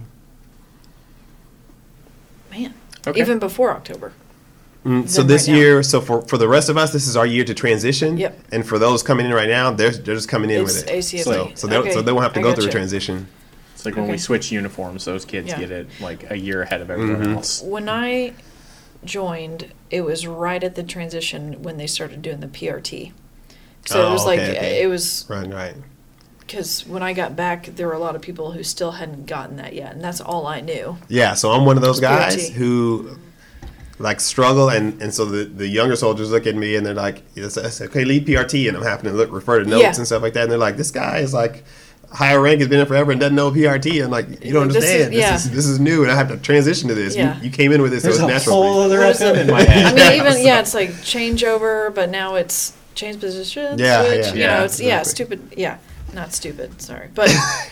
[2.52, 2.74] man,
[3.06, 3.20] Okay.
[3.20, 4.14] even before October.
[4.86, 7.26] Mm, so this right year, so for, for the rest of us, this is our
[7.26, 8.18] year to transition.
[8.18, 8.40] Yep.
[8.52, 11.00] And for those coming in right now, they're they're just coming in It's with it.
[11.00, 11.24] ACFT.
[11.24, 13.28] So so they Okay, so they won't have to I go through a transition.
[13.74, 15.60] It's like when we switch uniforms, those kids Yeah.
[15.60, 17.36] get it like a year ahead of everyone Mhm.
[17.36, 17.62] else.
[17.64, 18.34] When I
[19.06, 23.12] joined, it was right at the transition when they started doing the PRT.
[23.86, 24.84] So it Oh, was like okay, okay.
[24.84, 25.76] it was Right, right.
[26.40, 29.58] because when I got back, there were a lot of people who still hadn't gotten
[29.58, 30.98] that yet, and that's all I knew.
[31.08, 32.54] Yeah, so I'm one of those guys PRT.
[32.54, 33.18] who
[33.98, 37.24] like struggle and, and so the, the younger soldiers look at me and they're like
[37.38, 39.96] okay lead PRT and I'm having to look refer to notes Yeah.
[39.96, 41.64] and stuff like that and they're like this guy is like
[42.12, 44.84] higher rank has been in forever and doesn't know PRT I'm like you don't This
[44.84, 47.38] is- understand this is, this is new and I have to transition to this Yeah.
[47.38, 49.22] you, you came in with this so There's it's a natural whole other What is
[49.22, 49.96] in my I head.
[49.96, 53.78] mean, even yeah, it's like changeover, but now it's change position.
[53.78, 55.54] Yeah, switch, yeah, you yeah, know, it's yeah, stupid.
[55.58, 55.78] Yeah,
[56.14, 56.82] not stupid.
[56.82, 57.30] Sorry, but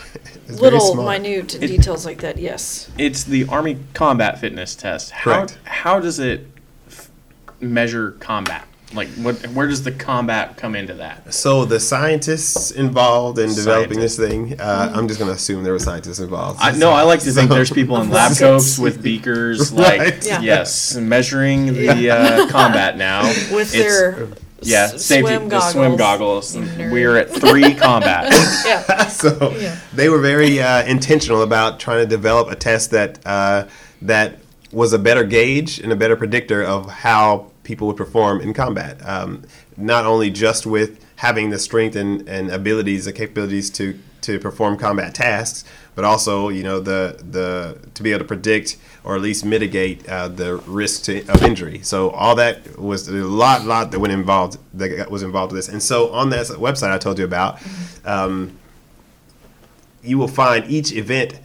[0.49, 2.38] little minute It- details like that.
[2.38, 2.89] Yes.
[2.97, 5.11] It's the Army Combat Fitness Test.
[5.11, 5.57] How Correct.
[5.63, 6.47] how does it?
[6.89, 7.09] f-
[7.61, 8.67] measure combat?
[8.93, 9.35] Like, what?
[9.47, 11.33] Where does the combat come into that?
[11.33, 15.73] So the scientists involved in developing this thing, uh, I'm just going to assume there
[15.73, 16.59] were scientists involved.
[16.61, 19.99] I no, I like to think there's people in lab coats with beakers, Right.
[19.99, 20.41] like Yeah.
[20.41, 24.27] yes, measuring the uh, combat now With It's- their
[24.61, 26.53] yeah s- safety swim the swim goggles.
[26.55, 26.77] goggles.
[26.91, 28.31] We're at three combat.
[28.65, 29.07] yeah.
[29.07, 29.77] so Yeah.
[29.93, 33.65] they were very uh, intentional about trying to develop a test that uh,
[34.03, 34.37] that
[34.71, 38.97] was a better gauge and a better predictor of how people would perform in combat.
[39.07, 39.43] Um,
[39.78, 44.78] not only just with having the strength and, and abilities, and capabilities to to perform
[44.78, 49.22] combat tasks, but also you know the the to be able to predict or at
[49.22, 51.82] least mitigate uh, the risk to, of injury.
[51.84, 55.70] So all that was a lot lot that went involved that was involved with this.
[55.74, 57.59] And so on that website I told you about.
[58.05, 58.57] Um,
[60.05, 61.39] you will find each event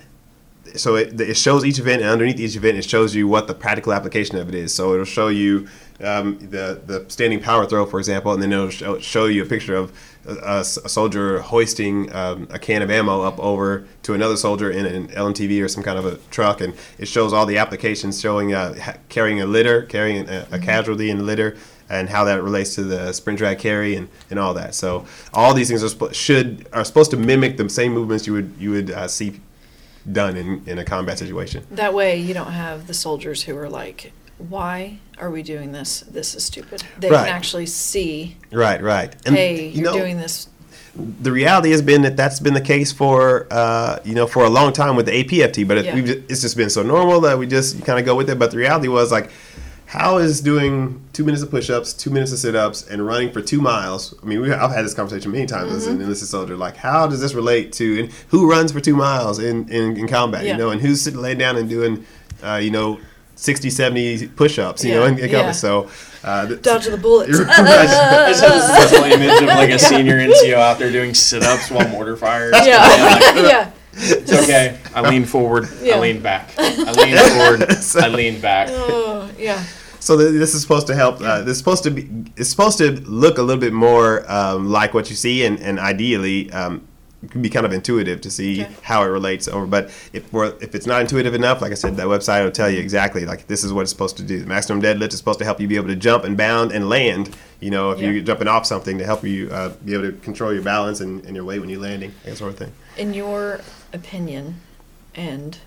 [0.77, 3.55] so it, it shows each event and underneath each event it shows you what the
[3.55, 5.69] practical application of it is so it'll show you
[6.05, 9.47] um, the the standing power throw for example and then it'll show, show you a
[9.47, 9.93] picture of
[10.27, 15.09] a soldier hoisting um, a can of ammo up over to another soldier in an
[15.09, 18.79] LMTV or some kind of a truck and it shows all the applications showing uh,
[18.79, 21.57] ha- carrying a litter carrying a, a casualty in the litter
[21.91, 24.75] and how that relates to the sprint drag carry and, and all that.
[24.75, 28.35] So all these things are sp- should are supposed to mimic the same movements you
[28.35, 29.41] would you would uh, see
[30.13, 31.67] done in, in a combat situation.
[31.71, 36.01] That way, you don't have the soldiers who are like, "Why are we doing this?
[36.01, 37.27] This is stupid." They Right.
[37.27, 39.15] can actually see, Right, right.
[39.27, 40.49] And "Hey, you you're know, doing this."
[41.23, 44.51] the reality has been that that's been the case for uh, you know for a
[44.51, 45.95] long time with the APFT, but it, Yeah.
[45.95, 48.39] we've just, it's just been so normal that we just kind of go with it.
[48.39, 49.31] But the reality was like,
[49.89, 53.61] how is doing two minutes of push-ups, two minutes of sit-ups, and running for two
[53.63, 54.15] miles?
[54.23, 55.97] I mean, we, I've had this conversation many times as Mm-hmm.
[55.97, 56.57] an enlisted soldier.
[56.57, 60.07] Like, how does this relate to and who runs for two miles in in, in
[60.07, 60.45] combat?
[60.45, 60.53] Yeah.
[60.53, 62.05] You know, and who's sitting laid down and doing
[62.43, 63.01] uh, you know
[63.37, 64.85] 60, 70 push-ups?
[64.85, 65.33] You know, in, in combat.
[65.47, 65.53] yeah.
[65.53, 65.89] So.
[66.25, 67.39] Uh, th- Dodging the bullets.
[67.49, 71.71] I just have this mental image of like a senior NCO out there doing sit-ups
[71.71, 72.55] while mortar fires.
[72.65, 72.79] yeah,
[73.35, 73.71] Like, yeah.
[74.01, 74.79] It's okay.
[74.95, 75.69] I lean forward.
[75.81, 75.97] Yeah.
[75.97, 76.51] I lean back.
[76.59, 78.05] I lean forward.
[78.05, 78.69] I lean back.
[78.71, 79.65] Oh, yeah.
[80.01, 81.21] So th- this is supposed to help.
[81.21, 82.09] Uh, this is supposed to be.
[82.37, 85.79] It's supposed to look a little bit more um, like what you see, and, and
[85.79, 86.87] ideally, um,
[87.23, 89.67] it can be kind of intuitive to see how it relates over.
[89.67, 92.71] But if we're, if it's not intuitive enough, like I said, that website will tell
[92.71, 94.39] you exactly like this is what it's supposed to do.
[94.39, 96.89] The maximum deadlift is supposed to help you be able to jump and bound and
[96.89, 97.35] land.
[97.59, 98.11] You know, if Yeah.
[98.11, 101.25] you're jumping off something to help you uh, be able to control your balance and,
[101.27, 102.73] and your weight when you're landing, that sort of thing.
[102.97, 104.61] In your opinion,
[105.17, 105.59] and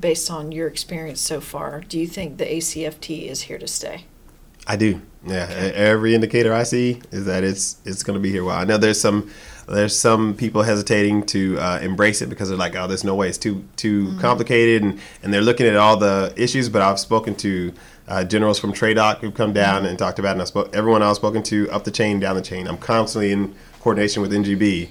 [0.00, 4.04] based on your experience so far, do you think the ACFT is here to stay?
[4.66, 5.00] I do.
[5.24, 5.44] Yeah.
[5.44, 5.72] Okay.
[5.72, 8.42] Every indicator I see is that it's it's going to be here.
[8.42, 8.58] a while.
[8.58, 9.30] I know there's some
[9.68, 13.28] there's some people hesitating to uh, embrace it because they're like, oh, there's no way
[13.28, 16.68] it's too too complicated, and, and they're looking at all the issues.
[16.68, 17.72] But I've spoken to
[18.08, 21.02] uh, generals from TRADOC who've come down and talked about, it, and I spoke everyone
[21.02, 22.66] I've spoken to up the chain, down the chain.
[22.68, 24.88] I'm constantly in coordination with NGB.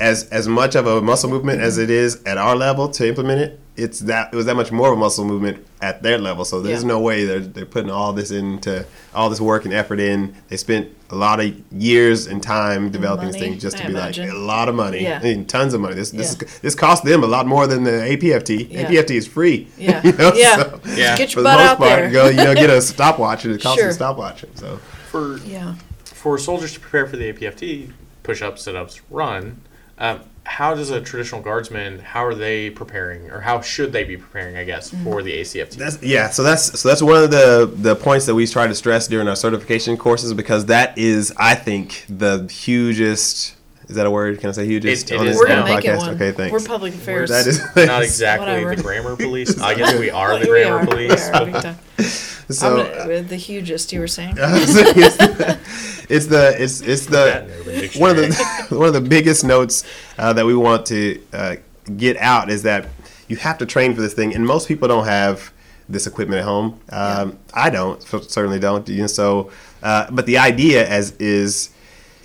[0.00, 3.40] As as much of a muscle movement as it is at our level to implement
[3.40, 6.44] it, it's that it was that much more of a muscle movement at their level.
[6.44, 6.88] So there's Yeah.
[6.88, 10.34] no way they're they're putting all this into all this work and effort in.
[10.48, 13.86] They spent a lot of years and time developing this money, thing just to I
[13.86, 14.28] be imagine.
[14.28, 15.18] like a lot of money, Yeah.
[15.20, 15.94] I mean, tons of money.
[15.94, 16.46] This this Yeah.
[16.48, 18.68] is, this cost them a lot more than the APFT.
[18.70, 18.86] Yeah.
[18.88, 19.66] APFT is free.
[19.76, 20.00] Yeah.
[20.04, 20.32] you know?
[20.34, 20.56] Yeah.
[20.56, 21.16] So, Yeah.
[21.16, 22.10] Get for your the butt most out part, there.
[22.10, 23.90] go you know get a stopwatch and it costs Sure.
[23.90, 24.44] a stopwatch.
[24.54, 24.78] So
[25.10, 25.74] For Yeah.
[26.04, 27.90] for soldiers to prepare for the APFT,
[28.22, 29.56] push-ups, sit-ups, run.
[29.98, 31.98] Um, how does a traditional guardsman?
[32.00, 34.56] How are they preparing, or how should they be preparing?
[34.56, 35.76] I guess for the ACFT.
[35.76, 36.30] That's yeah.
[36.30, 39.26] So that's so that's one of the the points that we try to stress during
[39.28, 43.54] our certification courses because that is, I think, the hugest.
[43.88, 44.38] Is that a word?
[44.40, 45.74] Can I say hugest It- it on is this We're gonna now.
[45.76, 45.98] make it podcast?
[45.98, 46.10] one.
[46.14, 46.52] Okay, thanks.
[46.52, 47.28] We're public affairs.
[47.30, 48.76] That is Not exactly Whatever.
[48.76, 49.60] the grammar police.
[49.60, 51.28] I guess we are the grammar are, police.
[51.28, 51.76] we are, big time.
[51.98, 52.80] so.
[52.80, 54.36] I'm gonna- the hugest you were saying.
[56.08, 59.84] it's the it's it's, the one of the one of the biggest notes
[60.18, 61.56] uh, that we want to uh,
[61.96, 62.88] get out is that
[63.28, 65.52] you have to train for this thing, and most people don't have
[65.88, 66.80] this equipment at home.
[66.90, 68.88] Um, I don't, certainly don't.
[68.88, 69.50] And so,
[69.82, 71.70] uh, but the idea as is,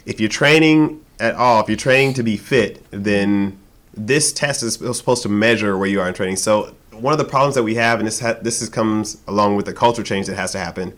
[0.05, 3.57] if you're training at all, if you're training to be fit, then
[3.93, 6.37] this test is supposed to measure where you are in training.
[6.37, 9.55] So one of the problems that we have, and this ha- this is, comes along
[9.55, 10.93] with the culture change that has to happen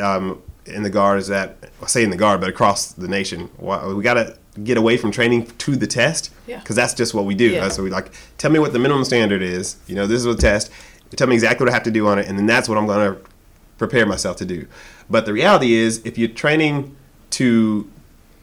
[0.00, 3.50] um, in the guard, is that I say in the guard, but across the nation,
[3.58, 6.58] we got to get away from training to the test Yeah.
[6.60, 7.50] because that's just what we do.
[7.50, 7.66] Yeah.
[7.66, 9.76] Uh, So we like tell me what the minimum standard is.
[9.86, 10.70] You know, this is a test.
[11.16, 12.86] Tell me exactly what I have to do on it, and then that's what I'm
[12.86, 13.20] going to
[13.78, 14.66] prepare myself to do.
[15.08, 16.94] But the reality is, if you're training
[17.30, 17.88] to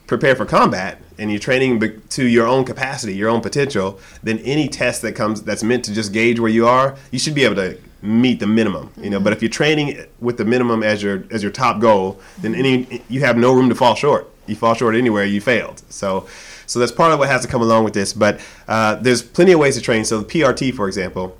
[0.08, 4.68] prepare for combat and you're training to your own capacity, your own potential, then any
[4.68, 7.56] test that comes that's meant to just gauge where you are, you should be able
[7.56, 8.92] to meet the minimum.
[8.98, 12.20] You know, but if you're training with the minimum as your as your top goal,
[12.40, 14.30] then any you have no room to fall short.
[14.48, 15.82] You fall short anywhere, you failed.
[15.90, 16.28] So.
[16.68, 19.52] So that's part of what has to come along with this, but uh, there's plenty
[19.52, 20.04] of ways to train.
[20.04, 21.38] So the PRT, for example,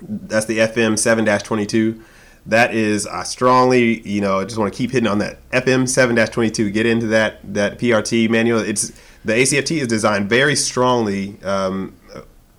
[0.00, 2.00] that's the FM 7-22.
[2.46, 5.82] That is, I strongly, you know, I just want to keep hitting on that FM
[5.82, 6.72] 7-22.
[6.72, 8.60] Get into that that PRT manual.
[8.60, 8.92] It's
[9.24, 11.96] the ACFT is designed very strongly um,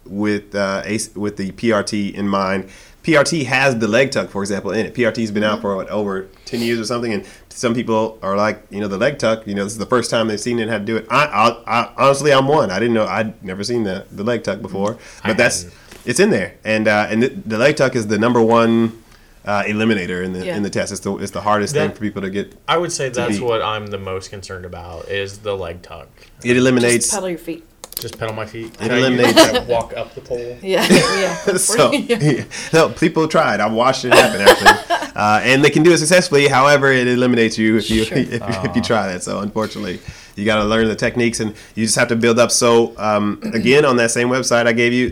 [0.05, 0.83] with uh,
[1.15, 2.69] with the PRT in mind.
[3.07, 4.93] PRT has the leg tuck, for example, in it.
[4.93, 8.61] PRT's been out for what, over 10 years or something, and some people are like,
[8.69, 9.47] you know, the leg tuck.
[9.47, 11.07] You know, this is the first time they've seen it, how to do it.
[11.09, 11.49] I, I,
[11.81, 12.69] I honestly, I'm one.
[12.69, 13.05] I didn't know.
[13.05, 15.67] I'd never seen the, the leg tuck before, I but that's
[16.05, 19.01] it's in there, and uh, and the, the leg tuck is the number one
[19.45, 20.57] uh, eliminator in the Yeah.
[20.57, 20.91] in the test.
[20.91, 22.53] It's the it's the hardest That- thing for people to get.
[22.67, 23.41] I would say that's beat.
[23.45, 26.09] what I'm the most concerned about is the leg tuck.
[26.43, 27.05] It eliminates.
[27.05, 27.65] Just pedal your feet.
[27.99, 28.67] Just pedal my feet.
[28.67, 30.57] It Can I use eliminates- that walk up the pole.
[30.63, 31.35] Yeah, yeah.
[31.57, 32.17] so Yeah.
[32.19, 32.43] yeah.
[32.73, 33.59] no, people tried.
[33.59, 36.47] I've watched it happen actually, uh, and they can do it successfully.
[36.47, 38.17] However, it eliminates you if you Sure.
[38.17, 38.39] if, you
[38.69, 39.23] if you try that.
[39.23, 39.99] So unfortunately,
[40.35, 42.51] you got to learn the techniques, and you just have to build up.
[42.51, 45.07] So um, again, on that same website I gave you,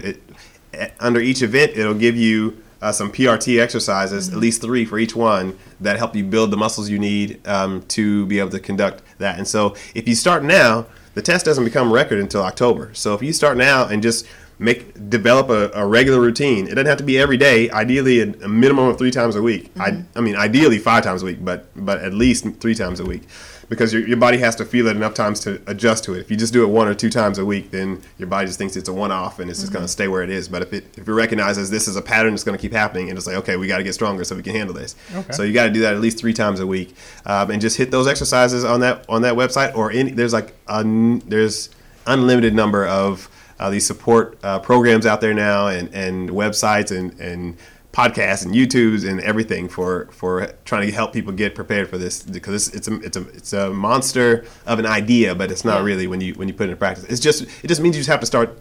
[0.74, 2.58] it, under each event, it'll give you.
[2.82, 6.58] Uh, some PRT exercises, at least three for each one, that help you build the
[6.58, 9.40] muscles you need um, to be able to conduct that.
[9.40, 10.86] And so, if you start now,
[11.16, 12.94] the test doesn't become record until October.
[12.94, 14.28] So if you start now and just
[14.60, 17.70] make develop a, a regular routine, it doesn't have to be every day.
[17.72, 19.72] Ideally, a, a minimum of three times a week.
[19.78, 20.18] I, mm-hmm.
[20.18, 23.24] I mean, ideally five times a week, but but at least three times a week,
[23.70, 26.20] because your, your body has to feel it enough times to adjust to it.
[26.20, 28.58] If you just do it one or two times a week, then your body just
[28.58, 30.48] thinks it's a one-off and it's just going to stay where it is.
[30.48, 33.10] But if it if it recognizes this is a pattern that's going to keep happening,
[33.10, 34.96] and it's like okay, we got to get stronger so we can handle this.
[35.14, 35.32] Okay.
[35.32, 36.96] So you got to do that at least three times a week,
[37.26, 40.12] um, and just hit those exercises on that on that website or any.
[40.12, 41.70] There's like un, there's
[42.06, 47.20] unlimited number of uh, these support uh, programs out there now, and, and websites and
[47.20, 47.58] and
[47.96, 52.22] podcasts and YouTubes and everything for for trying to help people get prepared for this
[52.24, 55.78] because it's, it's a it's a it's a monster of an idea, but it's not
[55.80, 55.86] Yeah.
[55.86, 57.06] really when you when you put it in practice.
[57.06, 58.60] It's just it just means you just have to start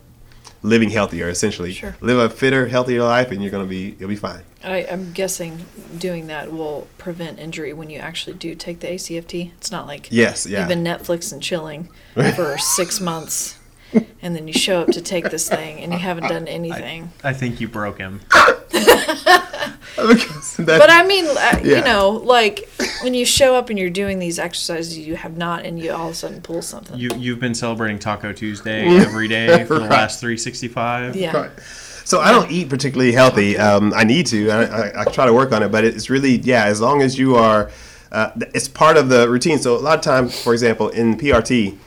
[0.63, 1.95] living healthier essentially Sure.
[2.01, 5.13] live a fitter healthier life and you're going to be you'll be fine I, I'm
[5.13, 5.63] guessing
[5.99, 9.51] doing that will prevent injury when you actually do take the ACFT.
[9.59, 11.91] It's not like yes yeah you've been Netflix and chilling
[12.35, 13.59] for six months,
[14.23, 17.11] and then you show up to take this thing and you haven't done anything.
[17.23, 18.21] I think you broke him.
[19.97, 21.79] That- But I mean, uh, Yeah.
[21.79, 22.69] you know, like
[23.03, 26.07] when you show up and you're doing these exercises you have not, and you all
[26.09, 26.99] of a sudden pull something.
[26.99, 29.91] You you've been celebrating Taco Tuesday every day for the Right.
[29.91, 31.17] last 365.
[31.17, 31.37] yeah.
[31.37, 31.51] Right.
[32.05, 33.57] So I don't eat particularly healthy.
[33.57, 34.51] Um, I need to.
[34.51, 36.65] I, I, I try to work on it, but it's really yeah.
[36.65, 37.71] As long as you are,
[38.13, 39.59] uh, it's part of the routine.
[39.59, 41.79] So a lot of times, for example, in PRT,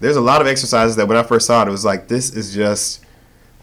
[0.00, 2.34] there's a lot of exercises that when I first saw it, it was like this
[2.34, 3.04] is just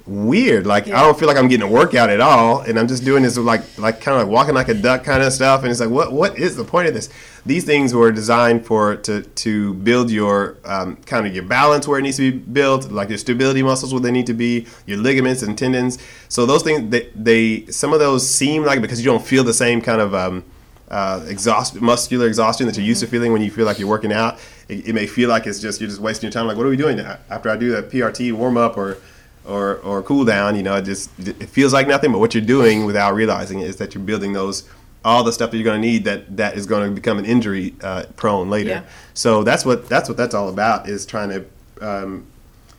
[0.05, 0.65] weird.
[0.65, 3.23] Like I don't feel like I'm getting a workout at all, and I'm just doing
[3.23, 5.61] this like like kind of like walking like a duck kind of stuff.
[5.61, 7.09] And it's like what what is the point of this?
[7.45, 11.99] These things were designed for to to build your um, kind of your balance where
[11.99, 14.97] it needs to be built, like your stability muscles where they need to be, your
[14.97, 15.97] ligaments and tendons.
[16.29, 19.53] So those things they, they some of those seem like because you don't feel the
[19.53, 20.43] same kind of um,
[20.89, 24.13] uh, exhaust muscular exhaustion that you're used to feeling when you feel like you're working
[24.13, 24.37] out.
[24.69, 26.47] It, it may feel like it's just you're just wasting your time.
[26.47, 28.97] Like what are we doing after I do that PRT warm up or
[29.45, 30.55] or or cool down?
[30.55, 32.11] You know, it just it feels like nothing.
[32.11, 34.67] But what you're doing without realizing it is that you're building those
[35.05, 37.25] all the stuff that you're going to need that that is going to become an
[37.25, 38.69] injury uh, prone later.
[38.69, 38.83] Yeah.
[39.13, 41.45] So that's what that's what that's all about is trying to.
[41.81, 42.27] Um,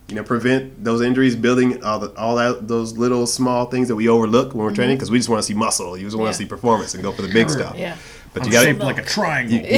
[0.06, 3.96] you know, prevent those injuries, building all the all that those little small things that
[3.96, 5.96] we overlook when we're training because we just want to see muscle.
[5.96, 6.32] You just want Yeah.
[6.32, 7.74] to see performance and go for the big stuff.
[7.74, 7.96] Yeah.
[8.34, 9.56] But I'm you got shaped to like a triangle.
[9.56, 9.62] you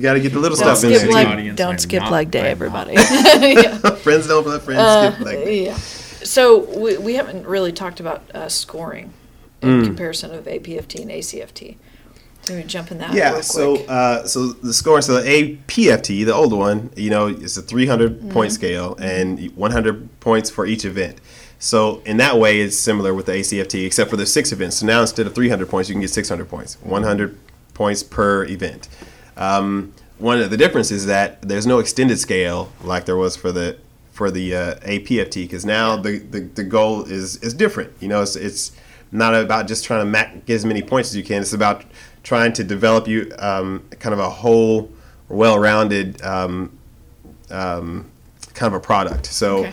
[0.00, 1.10] got to get the little Don't stuff in there.
[1.10, 1.38] leg.
[1.38, 1.52] too.
[1.54, 2.96] don't skip not- leg day, everybody.
[4.02, 5.64] friends don't let friends Uh, skip leg day.
[5.66, 5.74] yeah.
[5.76, 9.12] So we, we haven't really talked about uh, scoring
[9.62, 11.76] in comparison of APFT and ACFT.
[12.42, 13.12] So we jump in that.
[13.12, 17.26] Yeah, real so uh, so the score, so the APFT, the old one, you know,
[17.26, 18.30] it's a 300 Mm-hmm.
[18.30, 21.20] point scale and 100 points for each event.
[21.58, 24.76] So in that way, it's similar with the ACFT, except for the six events.
[24.78, 27.38] So now instead of 300 points, you can get 600 points, 100
[27.74, 28.88] points per event.
[29.36, 33.52] Um, one of the difference is that there's no extended scale like there was for
[33.52, 33.78] the
[34.12, 37.92] for the uh, APFT because now the, the, the goal is is different.
[38.00, 38.72] You know, it's it's
[39.12, 41.40] not about just trying to ma- get as many points as you can.
[41.42, 41.84] It's about
[42.22, 44.92] trying to develop you um, kind of a whole,
[45.28, 46.76] well-rounded um,
[47.50, 48.10] um,
[48.54, 49.26] kind of a product.
[49.26, 49.72] So, Okay.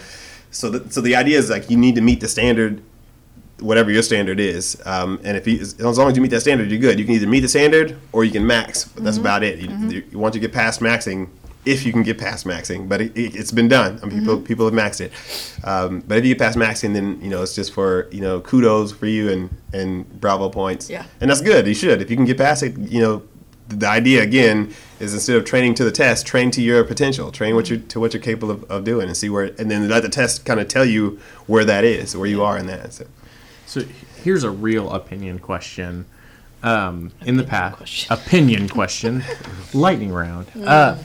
[0.50, 2.82] so the, so the idea is like you need to meet the standard,
[3.60, 4.82] whatever your standard is.
[4.86, 7.00] Um, and if you, as long as you meet that standard, you're good.
[7.00, 8.86] You can either meet the standard or you can max.
[8.86, 9.60] But that's about it.
[9.60, 11.30] You, you, once you get past maxing,
[11.66, 14.00] if you can get past maxing, but it, it, it's been done.
[14.02, 15.12] I mean, people people have maxed it.
[15.66, 18.40] Um, but if you get past maxing, then you know it's just for you know
[18.40, 20.90] kudos for you and and bravo points.
[20.90, 21.06] Yeah.
[21.20, 21.68] and that's good.
[21.68, 22.78] You should if you can get past it.
[22.78, 23.24] You know,
[23.68, 27.32] the idea again is instead of training to the test, train to your potential.
[27.32, 29.90] Train what you to what you're capable of, of doing, and see where, and then
[29.90, 32.94] let the test kind of tell you where that is, where you are in that.
[32.94, 33.08] So.
[33.68, 33.82] So
[34.24, 36.06] here's a real opinion question.
[36.64, 38.14] Um, in the past, question.
[38.14, 39.24] opinion question,
[39.74, 40.48] lightning round.
[40.66, 40.98] Uh,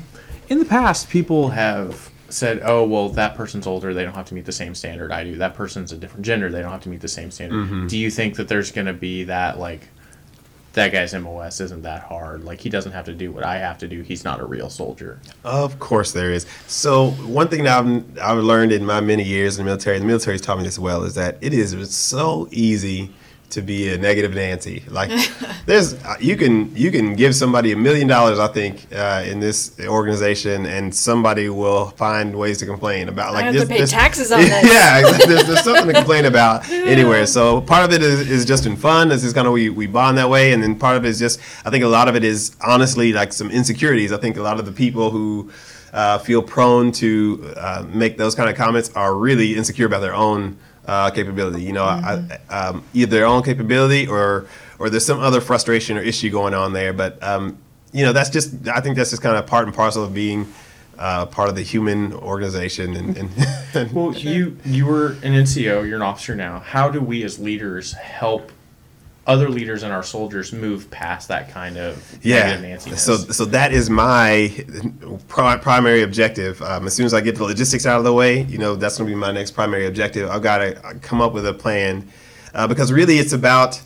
[0.48, 4.34] in the past, people have said, "Oh, well, that person's older; they don't have to
[4.34, 5.36] meet the same standard I do.
[5.36, 8.10] That person's a different gender; they don't have to meet the same standard." Do you
[8.10, 9.88] think that there's going to be that like?
[10.74, 12.44] That guy's MOS isn't that hard.
[12.44, 14.00] Like he doesn't have to do what I have to do.
[14.02, 15.20] He's not a real soldier.
[15.44, 16.46] Of course there is.
[16.66, 20.06] So one thing that I've, I've learned in my many years in the military, the
[20.06, 23.12] military's taught me this well, is that it is so easy
[23.52, 24.82] to be a negative Nancy.
[24.88, 25.10] Like
[25.66, 29.78] there's you can you can give somebody a million dollars, I think, uh, in this
[29.80, 33.32] organization, and somebody will find ways to complain about.
[33.34, 34.72] Like have this, to pay this- taxes on this.
[34.72, 37.26] Yeah, there's, there's something to complain about anywhere.
[37.26, 39.08] So part of it is, is just in fun.
[39.08, 41.18] This is kind of we we bond that way, and then part of it is
[41.18, 44.12] just I think a lot of it is honestly like some insecurities.
[44.12, 45.50] I think a lot of the people who
[45.92, 50.14] uh, feel prone to uh, make those kind of comments are really insecure about their
[50.14, 51.62] own uh, capability.
[51.62, 54.46] You know, I, um, either their own capability or
[54.78, 56.92] or there's some other frustration or issue going on there.
[56.92, 57.58] But um,
[57.92, 60.52] you know, that's just I think that's just kind of part and parcel of being.
[60.98, 63.30] Uh, part of the human organization, and, and,
[63.74, 65.88] and Well, you you were an NCO.
[65.88, 66.60] You're an officer now.
[66.60, 68.52] How do we as leaders help
[69.26, 72.58] other leaders and our soldiers move past that kind of yeah.
[72.60, 73.04] Nanciness?
[73.04, 74.52] So, so that is my
[75.28, 76.60] pri- primary objective.
[76.62, 78.98] Um, as soon as I get the logistics out of the way, you know, that's
[78.98, 80.28] going to be my next primary objective.
[80.28, 82.08] I've got to come up with a plan
[82.54, 83.80] uh, because really it's about.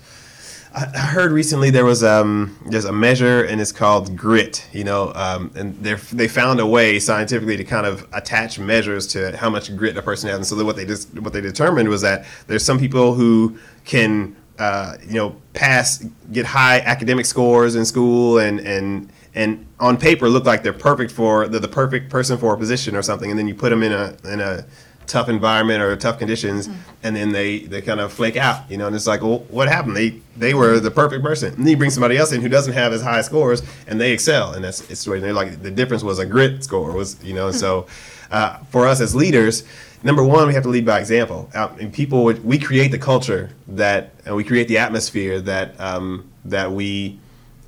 [0.78, 5.10] I heard recently there was um, there's a measure and it's called grit, you know,
[5.14, 9.48] um, and they they found a way scientifically to kind of attach measures to how
[9.48, 12.26] much grit a person has, and so what they just what they determined was that
[12.46, 13.56] there's some people who
[13.86, 19.98] can uh, you know pass get high academic scores in school and and and on
[19.98, 23.30] paper look like they're perfect for they're the perfect person for a position or something,
[23.30, 24.64] and then you put them in a in a
[25.06, 26.68] tough environment or tough conditions,
[27.02, 28.86] and then they they kind of flake out, you know.
[28.86, 29.96] And it's like, well, what happened?
[29.96, 31.54] They they were the perfect person.
[31.54, 34.12] And then you bring somebody else in who doesn't have as high scores, and they
[34.12, 34.52] excel.
[34.52, 37.48] And that's it's they're like the difference was a grit score was you know.
[37.48, 37.86] And so
[38.30, 39.64] uh, for us as leaders.
[40.06, 41.50] Number one, we have to lead by example.
[41.52, 46.70] And people, we create the culture that, and we create the atmosphere that um, that
[46.70, 47.18] we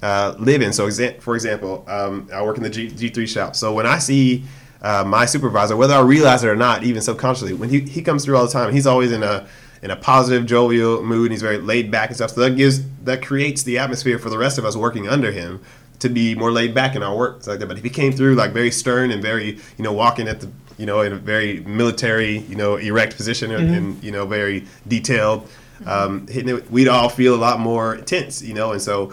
[0.03, 0.72] uh, live in.
[0.72, 3.57] So, for example, um, I work in the G- G3 shop.
[3.57, 4.45] So when I see
[4.82, 8.24] uh, my supervisor, whether I realize it or not, even subconsciously, when he, he comes
[8.24, 9.49] through all the time, he's always in a
[9.82, 11.26] in a positive, jovial mood.
[11.26, 12.30] And he's very laid back and stuff.
[12.30, 15.61] So that gives that creates the atmosphere for the rest of us working under him
[15.99, 17.45] to be more laid back in our work.
[17.49, 17.66] Like that.
[17.66, 20.49] But if he came through like very stern and very, you know, walking at the
[20.79, 24.64] you know, in a very military, you know, erect position and, and you know, very
[24.87, 25.49] detailed.
[25.85, 29.12] Um, hitting it, we'd all feel a lot more tense, you know, and so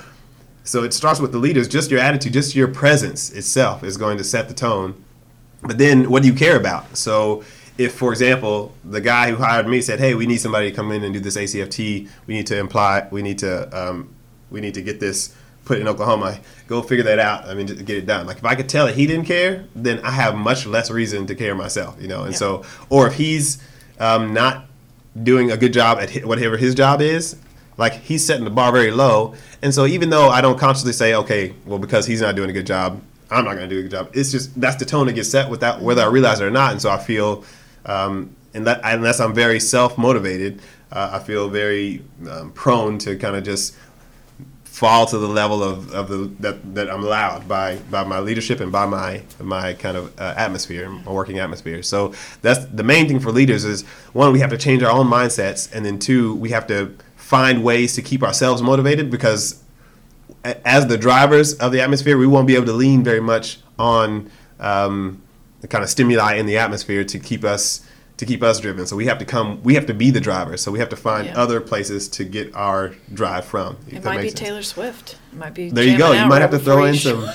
[0.66, 1.68] so it starts with the leaders.
[1.68, 5.02] Just your attitude, just your presence itself is going to set the tone.
[5.62, 6.98] But then, what do you care about?
[6.98, 7.44] So,
[7.78, 10.92] if, for example, the guy who hired me said, "Hey, we need somebody to come
[10.92, 12.10] in and do this ACFT.
[12.26, 13.08] We need to imply.
[13.12, 13.70] We need to.
[13.78, 14.10] Um,
[14.50, 15.36] we need to get this
[15.66, 16.40] put in Oklahoma.
[16.68, 17.46] Go figure that out.
[17.46, 18.26] I mean, just get it done.
[18.26, 21.28] Like if I could tell that he didn't care, then I have much less reason
[21.28, 21.98] to care myself.
[22.00, 22.24] You know.
[22.24, 23.62] And so, or if he's
[24.00, 24.66] um, not
[25.22, 27.36] doing a good job at whatever his job is,
[27.78, 29.36] like he's setting the bar very low.
[29.62, 32.54] And so even though I don't consciously say, okay, well because he's not doing a
[32.54, 33.02] good job,
[33.32, 34.12] I'm not going to do a good job.
[34.14, 36.72] It's just that's the tone that gets set without whether I realize it or not.
[36.72, 37.44] And so I feel,
[37.86, 40.62] um, and that unless I'm very self motivated,
[40.92, 43.76] uh, I feel very um, prone to kind of just
[44.76, 48.60] fall to the level of, of the that, that I'm allowed by by my leadership
[48.60, 51.82] and by my my kind of uh, atmosphere, my working atmosphere.
[51.82, 55.08] So that's the main thing for leaders is one we have to change our own
[55.08, 59.64] mindsets, and then two we have to find ways to keep ourselves motivated because
[60.44, 64.30] as the drivers of the atmosphere, we won't be able to lean very much on
[64.60, 65.22] um,
[65.62, 67.88] the kind of stimuli in the atmosphere to keep us
[68.18, 68.86] to keep us driven.
[68.86, 69.62] So we have to come.
[69.64, 70.58] We have to be the driver.
[70.58, 71.38] So we have to find Yeah.
[71.38, 73.78] other places to get our drive from.
[73.90, 74.40] It might be sense.
[74.40, 75.18] Taylor Swift.
[75.34, 75.70] It might be.
[75.70, 76.12] There you go.
[76.12, 77.30] You might have to throw in some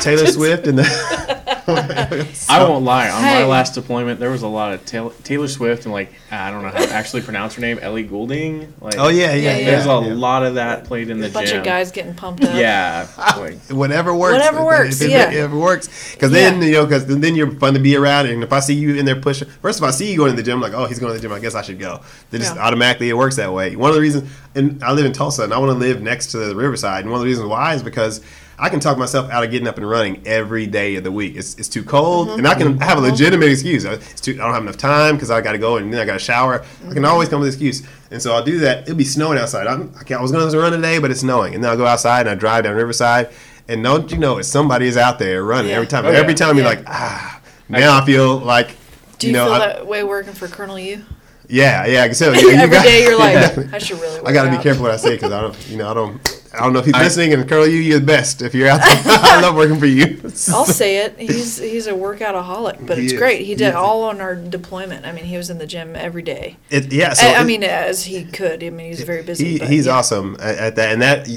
[0.00, 1.36] Taylor Swift and the.
[2.48, 3.08] I won't lie.
[3.10, 6.50] On my last deployment, there was a lot of Taylor, Taylor Swift and like I
[6.50, 8.72] don't know how to actually pronounce her name, Ellie Goulding.
[8.80, 9.58] Like, Oh yeah, yeah, Yeah, yeah.
[9.58, 9.64] yeah.
[9.72, 10.14] There's a yeah.
[10.14, 11.32] lot of that played in the gym.
[11.32, 11.58] A bunch gym.
[11.58, 12.54] of guys getting pumped up.
[12.54, 13.08] Yeah.
[13.18, 14.34] Ah, like, Whatever works.
[14.34, 15.30] Whatever works, If it, yeah.
[15.30, 16.66] if it works, because then Yeah.
[16.68, 18.26] you know, because then you're fun to be around.
[18.26, 20.36] And if I see you in there pushing, first if I see you going to
[20.36, 21.32] the gym, I'm like, oh, he's going to the gym.
[21.32, 22.00] I guess I should go.
[22.30, 23.74] Then just automatically it works that way.
[23.74, 26.28] One of the reasons, and I live in Tulsa, and I want to live next
[26.28, 27.00] to the riverside.
[27.02, 28.20] And one of the reasons why is because
[28.58, 31.36] I can talk myself out of getting up and running every day of the week.
[31.36, 32.38] It's, it's too cold, mm-hmm.
[32.38, 32.78] and I can mm-hmm.
[32.78, 33.10] have a mm-hmm.
[33.10, 33.84] legitimate excuse.
[33.84, 36.04] It's too, I don't have enough time because I got to go and then I
[36.04, 36.64] got to shower.
[36.88, 38.84] I can always come with an excuse, and so I'll do that.
[38.84, 39.66] It'll be snowing outside.
[39.66, 41.76] I'm, I, can't- I was going to run today, but it's snowing, and then I'll
[41.76, 43.30] go outside and I drive down Riverside,
[43.68, 45.76] and don't you know, it's somebody is out there running Yeah.
[45.76, 46.06] every time.
[46.06, 46.18] Oh, yeah.
[46.18, 47.40] every time you're like, ah.
[47.68, 48.76] Now I feel like.
[49.18, 51.04] Do you, know, feel I- that way working for Colonel U?
[51.48, 52.12] yeah, yeah.
[52.12, 53.70] So you, you Every got- day you're like, Yeah.
[53.72, 54.20] I should really.
[54.24, 56.45] I got to be careful what I say because I don't, you know, I don't,
[56.56, 57.32] I don't know if he's listening.
[57.34, 59.02] And Curly, you, you're the best if you're out there.
[59.06, 60.20] I love working for you.
[60.48, 61.18] I'll say it.
[61.18, 63.18] He's he's a workoutaholic, but He it's is.
[63.18, 63.40] great.
[63.40, 63.74] He He did is.
[63.74, 65.06] all on our deployment.
[65.06, 66.56] I mean, he was in the gym every day.
[66.70, 67.12] It, yeah.
[67.12, 68.62] So I, I mean, as he could.
[68.64, 69.44] I mean, he's very busy.
[69.52, 69.92] He, but he's yeah.
[69.96, 71.28] awesome at, at that, and that.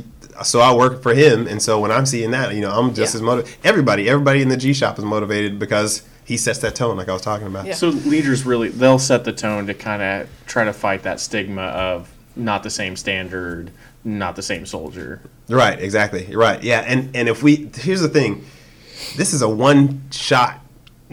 [0.43, 3.13] So I work for him, and so when I'm seeing that, you know, I'm just
[3.13, 3.17] Yeah.
[3.17, 3.57] as motivated.
[3.65, 7.13] Everybody, everybody in the G shop is motivated because he sets that tone, like I
[7.13, 7.65] was talking about.
[7.65, 7.73] Yeah.
[7.73, 11.63] So leaders really they'll set the tone to kind of try to fight that stigma
[11.63, 13.71] of not the same standard,
[14.17, 15.21] not the same soldier.
[15.47, 16.25] Right, exactly.
[16.25, 16.61] You're right.
[16.63, 18.45] Yeah, and and if we here's the thing,
[19.15, 20.59] this is a one shot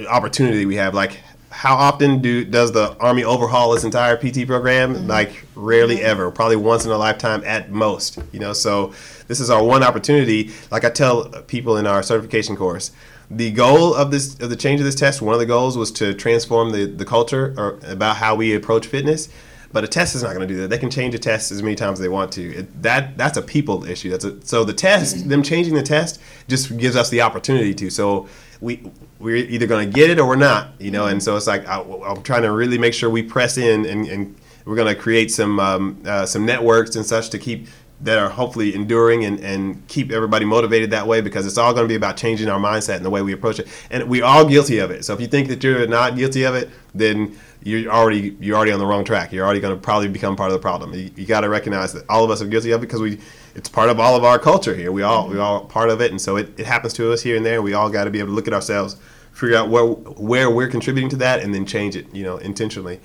[0.08, 0.94] opportunity we have.
[0.94, 1.20] Like,
[1.50, 4.94] how often do does the Army overhaul its entire PT program?
[4.94, 5.06] Mm-hmm.
[5.06, 6.06] Like, rarely mm-hmm.
[6.06, 6.30] ever.
[6.30, 8.18] Probably once in a lifetime at most.
[8.32, 8.92] You know, so
[9.28, 10.52] this is our one opportunity.
[10.70, 12.92] Like I tell people in our certification course.
[13.28, 15.90] The goal of this of the change of this test, one of the goals was
[15.92, 19.28] to transform the, the culture or about how we approach fitness.
[19.72, 20.68] But a test is not going to do that.
[20.68, 22.54] They can change a test as many times as they want to.
[22.54, 24.10] It, that that's a people issue.
[24.10, 27.90] That's a, so the test, them changing the test, just gives us the opportunity to.
[27.90, 28.28] So
[28.60, 30.80] we we're either going to get it or we're not.
[30.80, 33.58] You know, and so it's like I, I'm trying to really make sure we press
[33.58, 37.38] in and, and we're going to create some um, uh, some networks and such to
[37.38, 37.68] keep
[38.00, 41.84] that are hopefully enduring and, and keep everybody motivated that way because it's all going
[41.84, 43.68] to be about changing our mindset and the way we approach it.
[43.90, 45.04] And we're all guilty of it.
[45.04, 48.72] So if you think that you're not guilty of it, then you're already you're already
[48.72, 49.32] on the wrong track.
[49.32, 50.92] You're already going to probably become part of the problem.
[50.92, 53.18] You, you got to recognize that all of us are guilty of it because we
[53.54, 54.92] it's part of all of our culture here.
[54.92, 57.36] We all we all part of it, and so it, it happens to us here
[57.36, 57.62] and there.
[57.62, 58.96] We all got to be able to look at ourselves,
[59.32, 62.06] figure out where where we're contributing to that, and then change it.
[62.14, 63.00] You know, intentionally.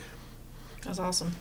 [0.84, 1.32] That's awesome.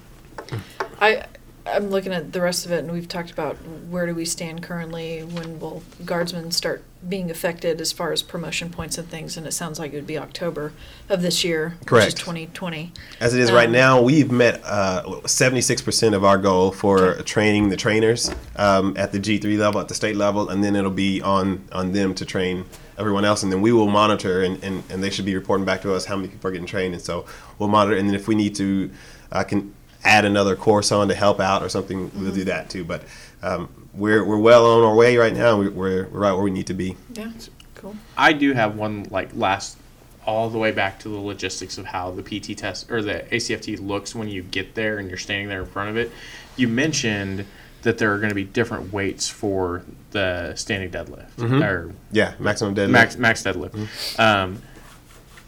[1.01, 1.25] I
[1.67, 3.55] I'm looking at the rest of it, and we've talked about
[3.89, 5.21] where do we stand currently.
[5.21, 9.37] When will guardsmen start being affected as far as promotion points and things?
[9.37, 10.73] And it sounds like it would be October
[11.09, 12.93] of this year, which is 2020.
[13.21, 17.11] As it is right Um, now, we've met uh, seventy-six percent of our goal for
[17.11, 17.23] Okay.
[17.23, 20.75] training the trainers um, at the G three level, at the state level, and then
[20.77, 22.65] it'll be on on them to train
[22.99, 25.81] everyone else, and then we will monitor, and, and, and they should be reporting back
[25.81, 27.25] to us how many people are getting trained, and so
[27.59, 28.91] we'll monitor, and then if we need to,
[29.33, 29.73] I can
[30.05, 32.85] add another course on to help out or something, we'll do that too.
[32.85, 33.03] But
[33.43, 35.59] um, we're we're well on our way right now.
[35.59, 36.97] We're, we're right where we need to be.
[37.15, 37.33] Yeah,
[37.75, 37.97] cool.
[38.17, 39.77] I do have one like last
[40.27, 43.81] all the way back to the logistics of how the PT test or the ACFT
[43.85, 46.13] looks when you get there and you're standing there in front of it.
[46.57, 47.47] You mentioned
[47.83, 52.75] that there are going to be different weights for the standing deadlift or Yeah, maximum
[52.75, 52.91] deadlift.
[52.91, 54.19] max max deadlift.
[54.19, 54.61] Um,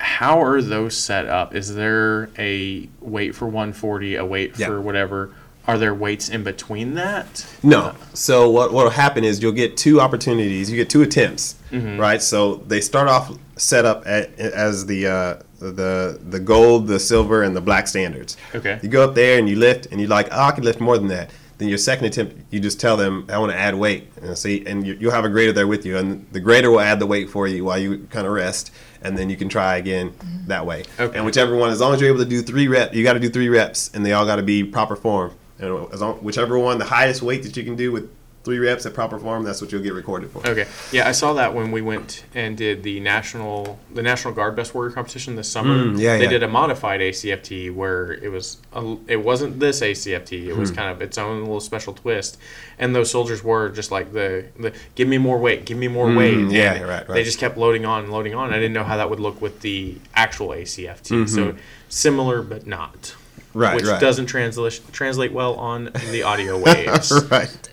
[0.03, 1.55] how are those set up?
[1.55, 4.67] Is there a weight for 140, a weight Yeah.
[4.67, 5.31] for whatever?
[5.67, 7.47] Are there weights in between that?
[7.63, 7.95] No.
[8.15, 10.69] So what what will happen is you'll get two opportunities.
[10.69, 12.21] You get two attempts, right?
[12.21, 17.45] So they start off set up at, as the uh, the the gold, the silver,
[17.45, 18.37] and the black standards.
[18.57, 18.81] Okay.
[18.83, 20.99] You go up there and you lift, and you're like, oh, I can lift more
[20.99, 21.31] than that.
[21.59, 24.11] Then your second attempt, you just tell them, I want to add weight.
[24.21, 26.81] And see, and you, you'll have a grader there with you, and the grader will
[26.81, 28.73] add the weight for you while you kind of rest,
[29.05, 30.47] and then you can try again mm-hmm.
[30.49, 30.85] that way.
[30.99, 31.17] Okay.
[31.17, 33.21] And whichever one, as long as you're able to do three reps, you got to
[33.21, 35.33] do three reps, and they all got to be proper form.
[35.59, 38.11] And as long, whichever one, the highest weight that you can do with
[38.45, 40.39] three reps at proper form, that's what you'll get recorded for.
[40.47, 40.67] Okay.
[40.91, 44.75] Yeah, I saw that when we went and did the national the National Guard Best
[44.75, 45.85] Warrior competition this summer.
[45.85, 46.31] Mm, yeah, they yeah.
[46.31, 50.47] did a modified ACFT where it was a, it wasn't this ACFT.
[50.47, 50.77] It was Hmm.
[50.77, 52.37] kind of its own little special twist.
[52.79, 56.13] And those soldiers were just like the the give me more weight, give me more
[56.13, 56.37] weight.
[56.37, 58.51] Mm, yeah, And right, They just kept loading on and loading on.
[58.53, 61.11] I didn't know how that would look with the actual ACFT.
[61.11, 61.27] Mm-hmm.
[61.27, 61.55] So
[61.89, 63.15] similar but not.
[63.55, 64.01] Right, Which right.
[64.01, 67.13] doesn't translate translate well on the audio waves.
[67.31, 67.69] right.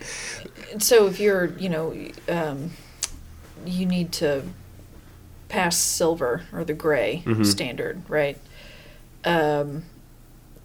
[0.78, 1.96] So if you're, you know,
[2.28, 2.72] um,
[3.66, 4.44] you need to
[5.50, 7.44] pass silver or the gray Mm-hmm.
[7.44, 8.38] standard, right?
[9.26, 9.84] Um,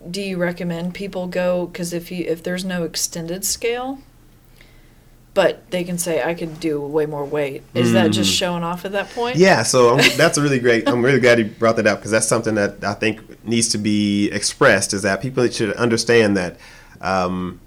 [0.08, 1.66] do you recommend people go?
[1.66, 3.98] Because if you if there's no extended scale,
[5.32, 8.84] but they can say I could do way more weight, is that just showing off
[8.84, 9.36] at that point?
[9.36, 9.40] Mm.
[9.40, 10.86] Yeah, so um, that's a really great.
[10.86, 13.78] I'm really glad you brought that up because that's something that I think needs to
[13.78, 14.92] be expressed.
[14.92, 16.58] Is that people should understand that
[17.00, 17.60] um,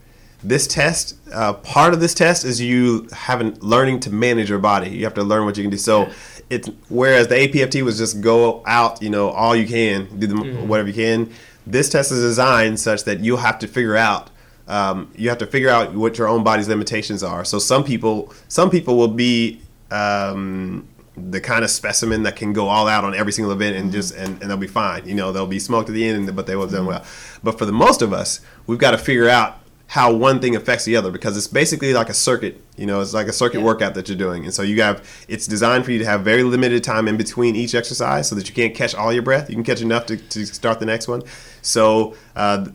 [0.43, 4.89] this test, uh, part of this test, is you having learning to manage your body.
[4.89, 5.77] You have to learn what you can do.
[5.77, 6.09] So
[6.49, 10.35] it's whereas the APFT was just go out, you know, all you can, do the,
[10.65, 11.31] whatever you can.
[11.65, 14.29] This test is designed such that you'll have to figure out
[14.67, 17.45] um, you have to figure out what your own body's limitations are.
[17.45, 19.61] So some people, some people will be
[19.91, 23.91] um, the kind of specimen that can go all out on every single event and
[23.91, 25.07] just and, and they'll be fine.
[25.07, 27.05] You know, they'll be smoked at the end, but they will have done well.
[27.43, 30.83] But for the most of us, we've got to figure out how one thing affects
[30.83, 32.61] the other because it's basically like a circuit.
[32.75, 33.65] You know, it's like a circuit Yeah.
[33.65, 36.43] workout that you're doing, and so you have it's designed for you to have very
[36.43, 39.49] limited time in between each exercise so that you can't catch all your breath.
[39.49, 41.21] You can catch enough to, to start the next one.
[41.61, 42.67] So uh,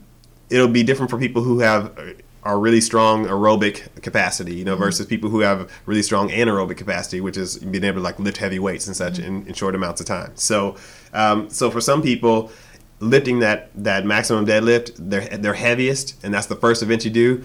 [0.49, 1.93] it'll be different for people who have
[2.45, 7.21] are really strong aerobic capacity, you know, versus people who have really strong anaerobic capacity,
[7.21, 10.01] which is being able to like lift heavy weights and such in, in short amounts
[10.01, 10.33] of time.
[10.35, 10.77] So,
[11.13, 12.51] um, so for some people,
[13.03, 17.45] lifting that that maximum deadlift, they're they're heaviest, and that's the first event you do.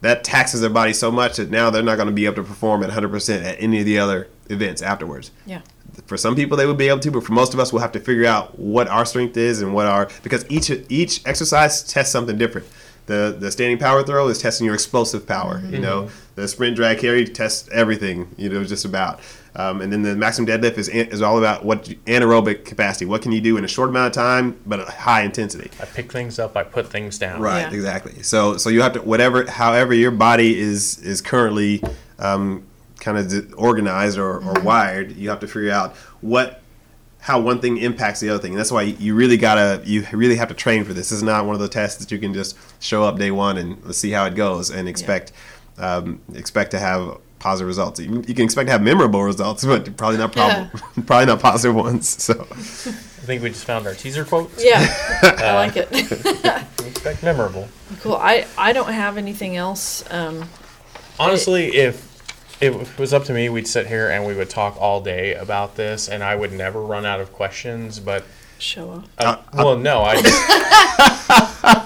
[0.00, 2.44] That taxes their body so much that now they're not going to be able to
[2.44, 5.32] perform at 100% at any of the other events afterwards.
[5.44, 5.62] Yeah.
[6.06, 7.92] for some people they would be able to but for most of us we'll have
[7.92, 12.12] to figure out what our strength is and what our because each each exercise tests
[12.12, 12.66] something different.
[13.06, 15.82] The the standing power throw is testing your explosive power you mm-hmm.
[15.82, 16.10] know?
[16.36, 19.20] The sprint drag carry tests everything you know just about
[19.56, 23.32] um, and then the maximum deadlift is is all about what anaerobic capacity what can
[23.32, 26.38] you do in a short amount of time but at high intensity I pick things
[26.38, 26.56] up.
[26.56, 27.40] I put things down.
[27.40, 27.74] Right, Yeah.
[27.74, 28.22] exactly.
[28.22, 31.82] So so you have to whatever however your body is is currently
[32.18, 32.66] um,
[33.00, 36.60] kind of organized or, or wired, you have to figure out what
[37.20, 38.52] how one thing impacts the other thing.
[38.52, 41.10] And that's why you really gotta you really have to train for this.
[41.10, 43.56] This is not one of the tests that you can just show up day one
[43.58, 45.32] and let's see how it goes and expect
[45.78, 48.00] um, expect to have positive results.
[48.00, 50.70] You, you can expect to have memorable results, but probably not prob-
[51.06, 52.08] probably not positive ones.
[52.08, 54.50] So I think we just found our teaser quote.
[54.58, 54.86] Yeah.
[55.22, 55.88] I like it.
[56.86, 57.68] Expect memorable.
[58.00, 58.14] cool.
[58.16, 60.02] I, I don't have anything else.
[60.10, 60.48] Um,
[61.20, 62.06] Honestly, if
[62.60, 65.76] it was up to me, we'd sit here and we would talk all day about
[65.76, 68.00] this, and I would never run out of questions.
[68.00, 68.24] But
[68.58, 69.04] show off.
[69.18, 70.14] uh, well, no, I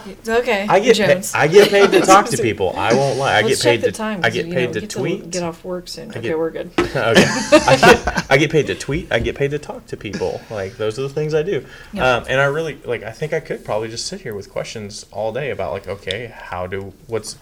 [0.06, 0.66] It's okay.
[0.68, 1.34] I get paid, Jones.
[1.34, 2.74] I get paid to talk to people.
[2.76, 3.38] I won't lie.
[3.38, 4.18] I Let's get paid check the to time.
[4.20, 5.30] I 'cause, get you paid know, to get tweet.
[5.30, 6.10] get off work soon.
[6.10, 6.70] okay, get- we're good.
[6.78, 6.94] okay.
[6.96, 9.12] I get, I get paid to tweet.
[9.12, 10.40] I get paid to talk to people.
[10.50, 11.64] Like those are the things I do.
[11.92, 12.16] Yeah.
[12.16, 13.02] Um, and I really like.
[13.02, 16.32] I think I could probably just sit here with questions all day about like, okay,
[16.34, 17.40] how do what's h-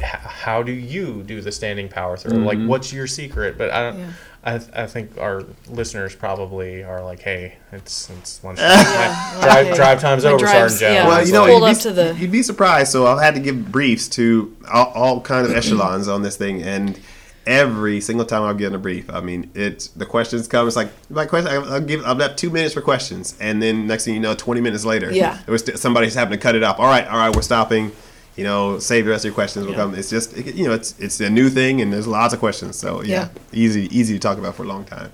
[0.00, 2.36] how do you do the standing power throw?
[2.36, 2.68] Like, mm-hmm.
[2.68, 3.56] what's your secret?
[3.58, 3.98] But I don't.
[4.00, 4.12] Yeah.
[4.44, 8.58] I, I think our listeners probably are like, hey, it's it's lunch.
[8.60, 9.76] Yeah, drive okay.
[9.76, 10.94] drive time's My over, drive's- Sergeant Jones.
[10.94, 11.08] yeah.
[11.08, 12.92] well, you know, you'd up be, to the- you'd be surprised.
[12.92, 16.62] So I've had to give briefs to all, all kind of echelons on this thing,
[16.62, 17.00] and
[17.46, 20.66] every single time I'm getting a brief, I mean, it's the questions come.
[20.68, 21.50] It's like my question.
[21.50, 22.04] I'll I'll give.
[22.06, 25.10] I've got two minutes for questions, and then next thing you know, 20 minutes later,
[25.10, 25.40] Yeah.
[25.44, 26.78] there was st- somebody's having to cut it off.
[26.78, 27.90] All right, all right, we're stopping.
[28.36, 29.64] You know, save the rest of your questions.
[29.64, 29.78] Will Yeah.
[29.78, 29.94] come.
[29.94, 32.76] It's just it- you know, it's it's a new thing, and there's lots of questions.
[32.76, 35.10] So yeah, easy easy to talk about for a long time.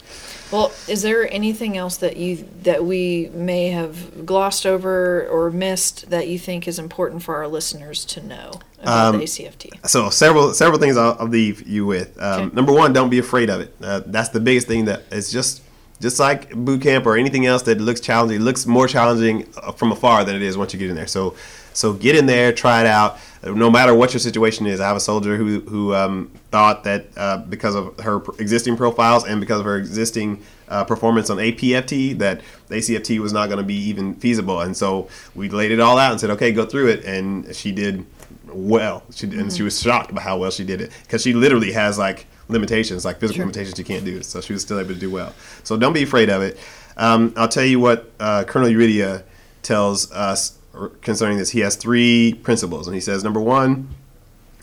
[0.50, 6.10] Well, is there anything else that you that we may have glossed over or missed
[6.10, 8.50] that you think is important for our listeners to know
[8.82, 9.70] about Um, the ACFT?
[9.88, 12.20] so several several things I'll, I'll leave you with.
[12.20, 12.54] Um, Okay.
[12.56, 13.74] Number one, don't be afraid of it.
[13.82, 14.84] Uh, that's the biggest thing.
[14.86, 15.62] That it's just
[16.02, 18.40] just like boot camp or anything else that looks challenging.
[18.40, 21.06] Looks more challenging uh, from afar than it is once you get in there.
[21.06, 21.34] So
[21.72, 23.18] so get in there, try it out.
[23.44, 27.06] No matter what your situation is, I have a soldier who who um, thought that
[27.16, 32.16] uh, because of her existing profiles and because of her existing uh, performance on APFT
[32.18, 34.60] that ACFT was not going to be even feasible.
[34.60, 37.04] And so we laid it all out and said, okay, go through it.
[37.04, 38.06] And she did
[38.46, 39.02] well.
[39.12, 41.98] She and she was shocked by how well she did it because she literally has
[41.98, 43.44] like limitations, like physical Sure.
[43.46, 44.22] limitations she can't do.
[44.22, 45.34] So she was still able to do well.
[45.64, 46.58] So don't be afraid of it.
[46.96, 49.24] Um, I'll tell you what uh, Colonel Uridia
[49.62, 50.58] tells us
[51.00, 51.50] concerning this.
[51.50, 53.88] He has three principles, and he says number one,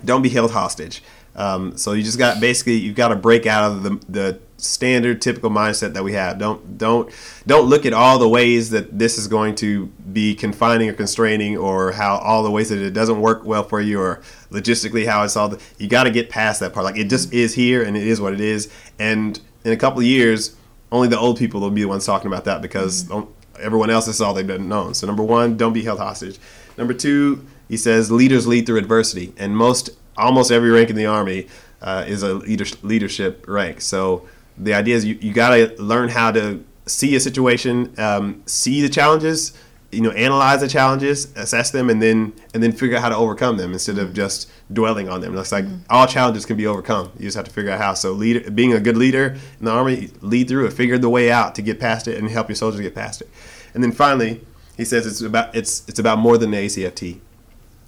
[0.04, 1.04] don't be held hostage.
[1.36, 5.22] Um, so you just got basically you've got to break out of the, the standard
[5.22, 6.38] typical mindset that we have.
[6.38, 7.14] Don't don't
[7.48, 11.56] don't look at all the ways that this is going to be confining or constraining,
[11.56, 15.24] or how all the ways that it doesn't work well for you, or logistically how
[15.24, 15.50] it's all.
[15.50, 16.84] The, You got to get past that part.
[16.84, 18.70] Like it just is here, and it is what it is.
[18.98, 20.56] And in a couple of years,
[20.92, 23.30] only the old people will be the ones talking about that because don't-
[23.60, 24.94] everyone else is all they've been known.
[24.94, 26.40] So number one, don't be held hostage.
[26.78, 31.06] Number two, he says leaders lead through adversity, and most almost every rank in the
[31.06, 31.48] army
[31.82, 33.82] uh, is a leader, leadership rank.
[33.82, 38.44] So the idea is you, you got to learn how to see a situation, um,
[38.46, 39.54] see the challenges,
[39.92, 43.16] you know, analyze the challenges, assess them, and then and then figure out how to
[43.16, 45.36] overcome them instead of just dwelling on them.
[45.38, 47.12] It's like all challenges can be overcome.
[47.18, 47.94] You just have to figure out how.
[47.96, 51.32] So, leader, being a good leader in the army, lead through it, figure the way
[51.32, 53.30] out to get past it, and help your soldiers get past it.
[53.74, 54.42] And then finally,
[54.78, 57.20] he says it's about it's it's about more than the ACFT.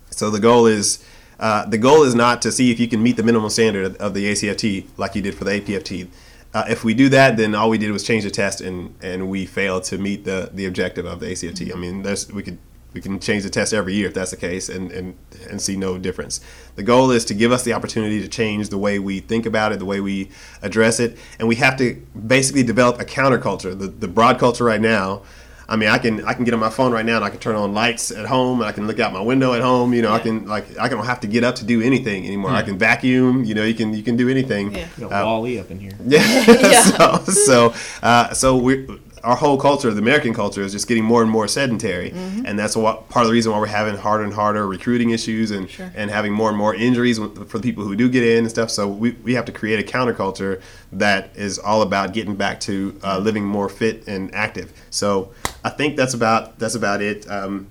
[0.10, 1.04] So the goal is
[1.40, 4.14] uh, the goal is not to see if you can meet the minimum standard of
[4.14, 6.08] the ACFT like you did for the APFT.
[6.54, 9.30] Uh, if we do that, then all we did was change the test, and, and
[9.30, 11.74] we failed to meet the, the objective of the ACFT.
[11.74, 12.58] I mean, we could
[12.94, 15.18] we can change the test every year if that's the case and, and,
[15.50, 16.42] and see no difference.
[16.76, 19.72] The goal is to give us the opportunity to change the way we think about
[19.72, 20.30] it, the way we
[20.62, 21.96] address it, and we have to
[22.28, 23.78] basically develop a counterculture.
[23.78, 25.24] The, the broad culture right now,
[25.72, 27.40] I mean, I can I can get on my phone right now and I can
[27.40, 29.94] turn on lights at home and I can look out my window at home.
[29.94, 32.52] You know, I can like I don't have to get up to do anything anymore.
[32.52, 33.44] I can vacuum.
[33.46, 34.74] You know, you can you can do anything.
[34.74, 34.88] Yeah.
[34.98, 35.94] You know, WALL-E up in here.
[36.06, 36.44] Yeah.
[36.48, 36.84] Yeah.
[36.84, 38.86] so so uh, so we
[39.24, 42.46] our whole culture, the American culture, is just getting more and more sedentary, Mm-hmm.
[42.48, 45.52] and that's what part of the reason why we're having harder and harder recruiting issues
[45.52, 45.92] and Sure.
[45.96, 48.72] and having more and more injuries for the people who do get in and stuff.
[48.72, 50.60] So we, we have to create a counterculture
[50.94, 54.74] that is all about getting back to uh, living more fit and active.
[54.90, 55.32] So
[55.64, 57.30] I think that's about that's about it.
[57.30, 57.68] Um,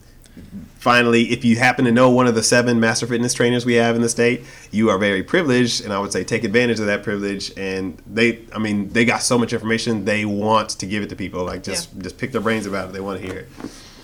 [0.79, 3.97] finally, if you happen to know one of the seven master fitness trainers we have
[3.97, 7.03] in the state, you are very privileged, and I would say take advantage of that
[7.03, 7.53] privilege.
[7.57, 11.17] And they, I mean, they got so much information they want to give it to
[11.17, 11.45] people.
[11.45, 12.93] Like just just pick their brains about it.
[12.93, 13.49] They want to hear it.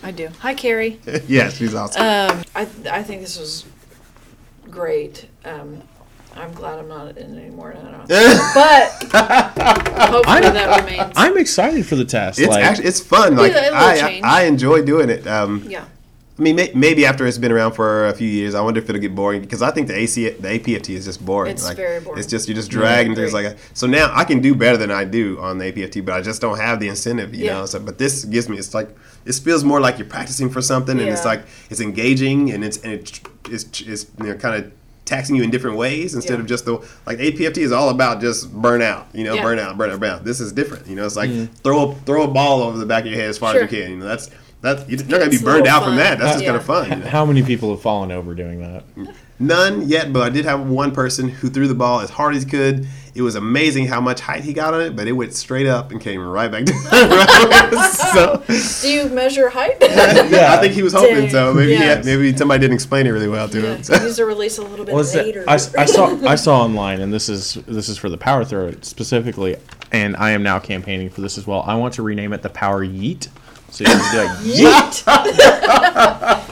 [0.02, 0.28] I do.
[0.40, 1.00] Hi, Carrie.
[1.26, 2.02] yes, she's awesome.
[2.02, 3.64] Um, I I think this was
[4.70, 5.28] great.
[5.44, 5.82] Um,
[6.36, 7.74] I'm glad I'm not in anymore.
[7.76, 8.04] I don't know.
[8.54, 8.90] but
[10.10, 11.12] hopefully that remains.
[11.16, 12.38] I'm excited for the test.
[12.38, 13.36] it's like, actually it's fun.
[13.36, 14.42] Like a I, I.
[14.42, 15.26] I enjoy doing it.
[15.26, 15.84] Um, yeah.
[16.38, 18.90] I mean, may, maybe after it's been around for a few years, I wonder if
[18.90, 21.52] it'll get boring because I think the AC, the APFT is just boring.
[21.52, 22.18] It's like, very boring.
[22.18, 23.56] It's just you're just dragging things like that.
[23.72, 26.42] So now I can do better than I do on the APFT, but I just
[26.42, 27.54] don't have the incentive, you Yeah.
[27.54, 27.66] know.
[27.66, 28.90] So, but this gives me it's like
[29.24, 32.76] this feels more like you're practicing for something, and it's like it's engaging and it's
[32.82, 34.72] and it, it's it's you know kind of
[35.06, 36.40] taxing you in different ways instead Yeah.
[36.40, 39.42] of just the like APFT is all about just burnout, you know, Yeah.
[39.44, 40.24] burnout, burnout, burnout.
[40.24, 41.06] This is different, you know.
[41.06, 41.48] It's like mm.
[41.64, 43.62] throw a, throw a ball over the back of your head as far Sure.
[43.64, 43.90] as you can.
[43.92, 44.28] You know, that's
[44.60, 46.18] that's you're not gonna be burned little out from that.
[46.18, 46.50] That's just Yeah.
[46.50, 46.90] kind of fun.
[46.90, 47.08] you know?
[47.10, 48.84] how many people have fallen over doing that?
[49.38, 52.42] None yet, but I did have one person who threw the ball as hard as
[52.44, 52.86] he could.
[53.16, 55.90] It was amazing how much height he got on it, but it went straight up
[55.90, 56.76] and came right back down.
[57.90, 58.42] so
[58.82, 59.76] Do you measure height?
[59.80, 61.30] yeah, I think he was hoping Dang.
[61.30, 61.54] so.
[61.54, 61.94] Maybe he Yeah.
[61.96, 63.74] had, maybe somebody didn't explain it really well to yeah.
[63.76, 63.82] him.
[63.82, 63.96] So.
[63.96, 65.40] Needs to release a little bit Was later.
[65.42, 65.48] it?
[65.48, 68.72] I, I saw I saw online, and this is this is for the power throw
[68.82, 69.56] specifically,
[69.92, 71.62] and I am now campaigning for this as well.
[71.62, 73.28] I want to rename it the Power Yeet.
[73.70, 74.38] So you can be like,
[75.04, 76.42] Yeet.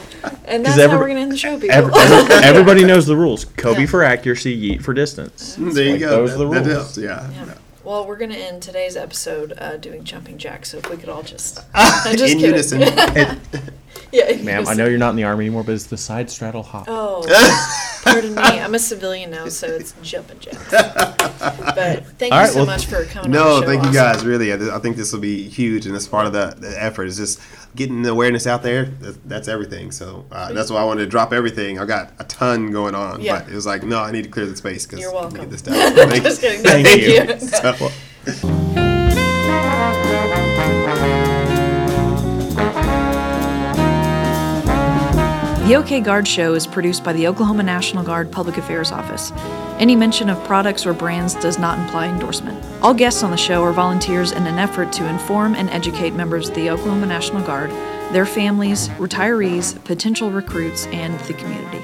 [0.45, 1.71] And that's how we're gonna end the show, people.
[1.75, 3.45] Every- every- everybody knows the rules.
[3.45, 3.85] Kobe Yeah.
[3.87, 5.55] for accuracy, Yeet for distance.
[5.59, 6.09] there you Like, go.
[6.27, 6.95] those are the That- that rules.
[6.95, 7.29] helps, yeah.
[7.45, 7.53] Yeah.
[7.83, 10.69] Well, we're gonna end today's episode uh, doing jumping jacks.
[10.71, 12.55] So if we could all just, I'm just In kidding.
[12.55, 12.81] unison.
[14.15, 16.63] yeah, Ma'am, I know you're not in the army anymore, but it's the side straddle
[16.63, 16.85] hop.
[16.87, 17.23] Oh,
[18.03, 18.41] pardon me.
[18.41, 20.69] I'm a civilian now, so it's jumping jacks.
[20.71, 23.25] But thank All you right, so well- much for coming.
[23.25, 23.67] on No, the show.
[23.67, 24.13] thank you Awesome.
[24.19, 24.25] guys.
[24.25, 27.05] Really, I I think this will be huge, and it's part of the, the effort.
[27.05, 27.39] Is just
[27.75, 28.85] getting the awareness out there.
[28.85, 29.91] That's, that's everything.
[29.91, 31.77] So uh, that's why I wanted to drop everything.
[31.79, 33.39] I got a ton going on, Yeah.
[33.41, 35.39] but it was like, no, I need to clear the space because You're welcome.
[35.41, 35.93] get this done.
[35.93, 36.63] Thank Just kidding.
[36.63, 37.11] No, Thank thank you.
[37.13, 37.39] you.
[41.15, 41.24] So-
[45.65, 49.31] The OK Guard Show is produced by the Oklahoma National Guard Public Affairs Office.
[49.79, 52.63] Any mention of products or brands does not imply endorsement.
[52.83, 56.49] All guests on the show are volunteers in an effort to inform and educate members
[56.49, 57.71] of the Oklahoma National Guard,
[58.13, 61.81] their families, retirees, potential recruits, and the community.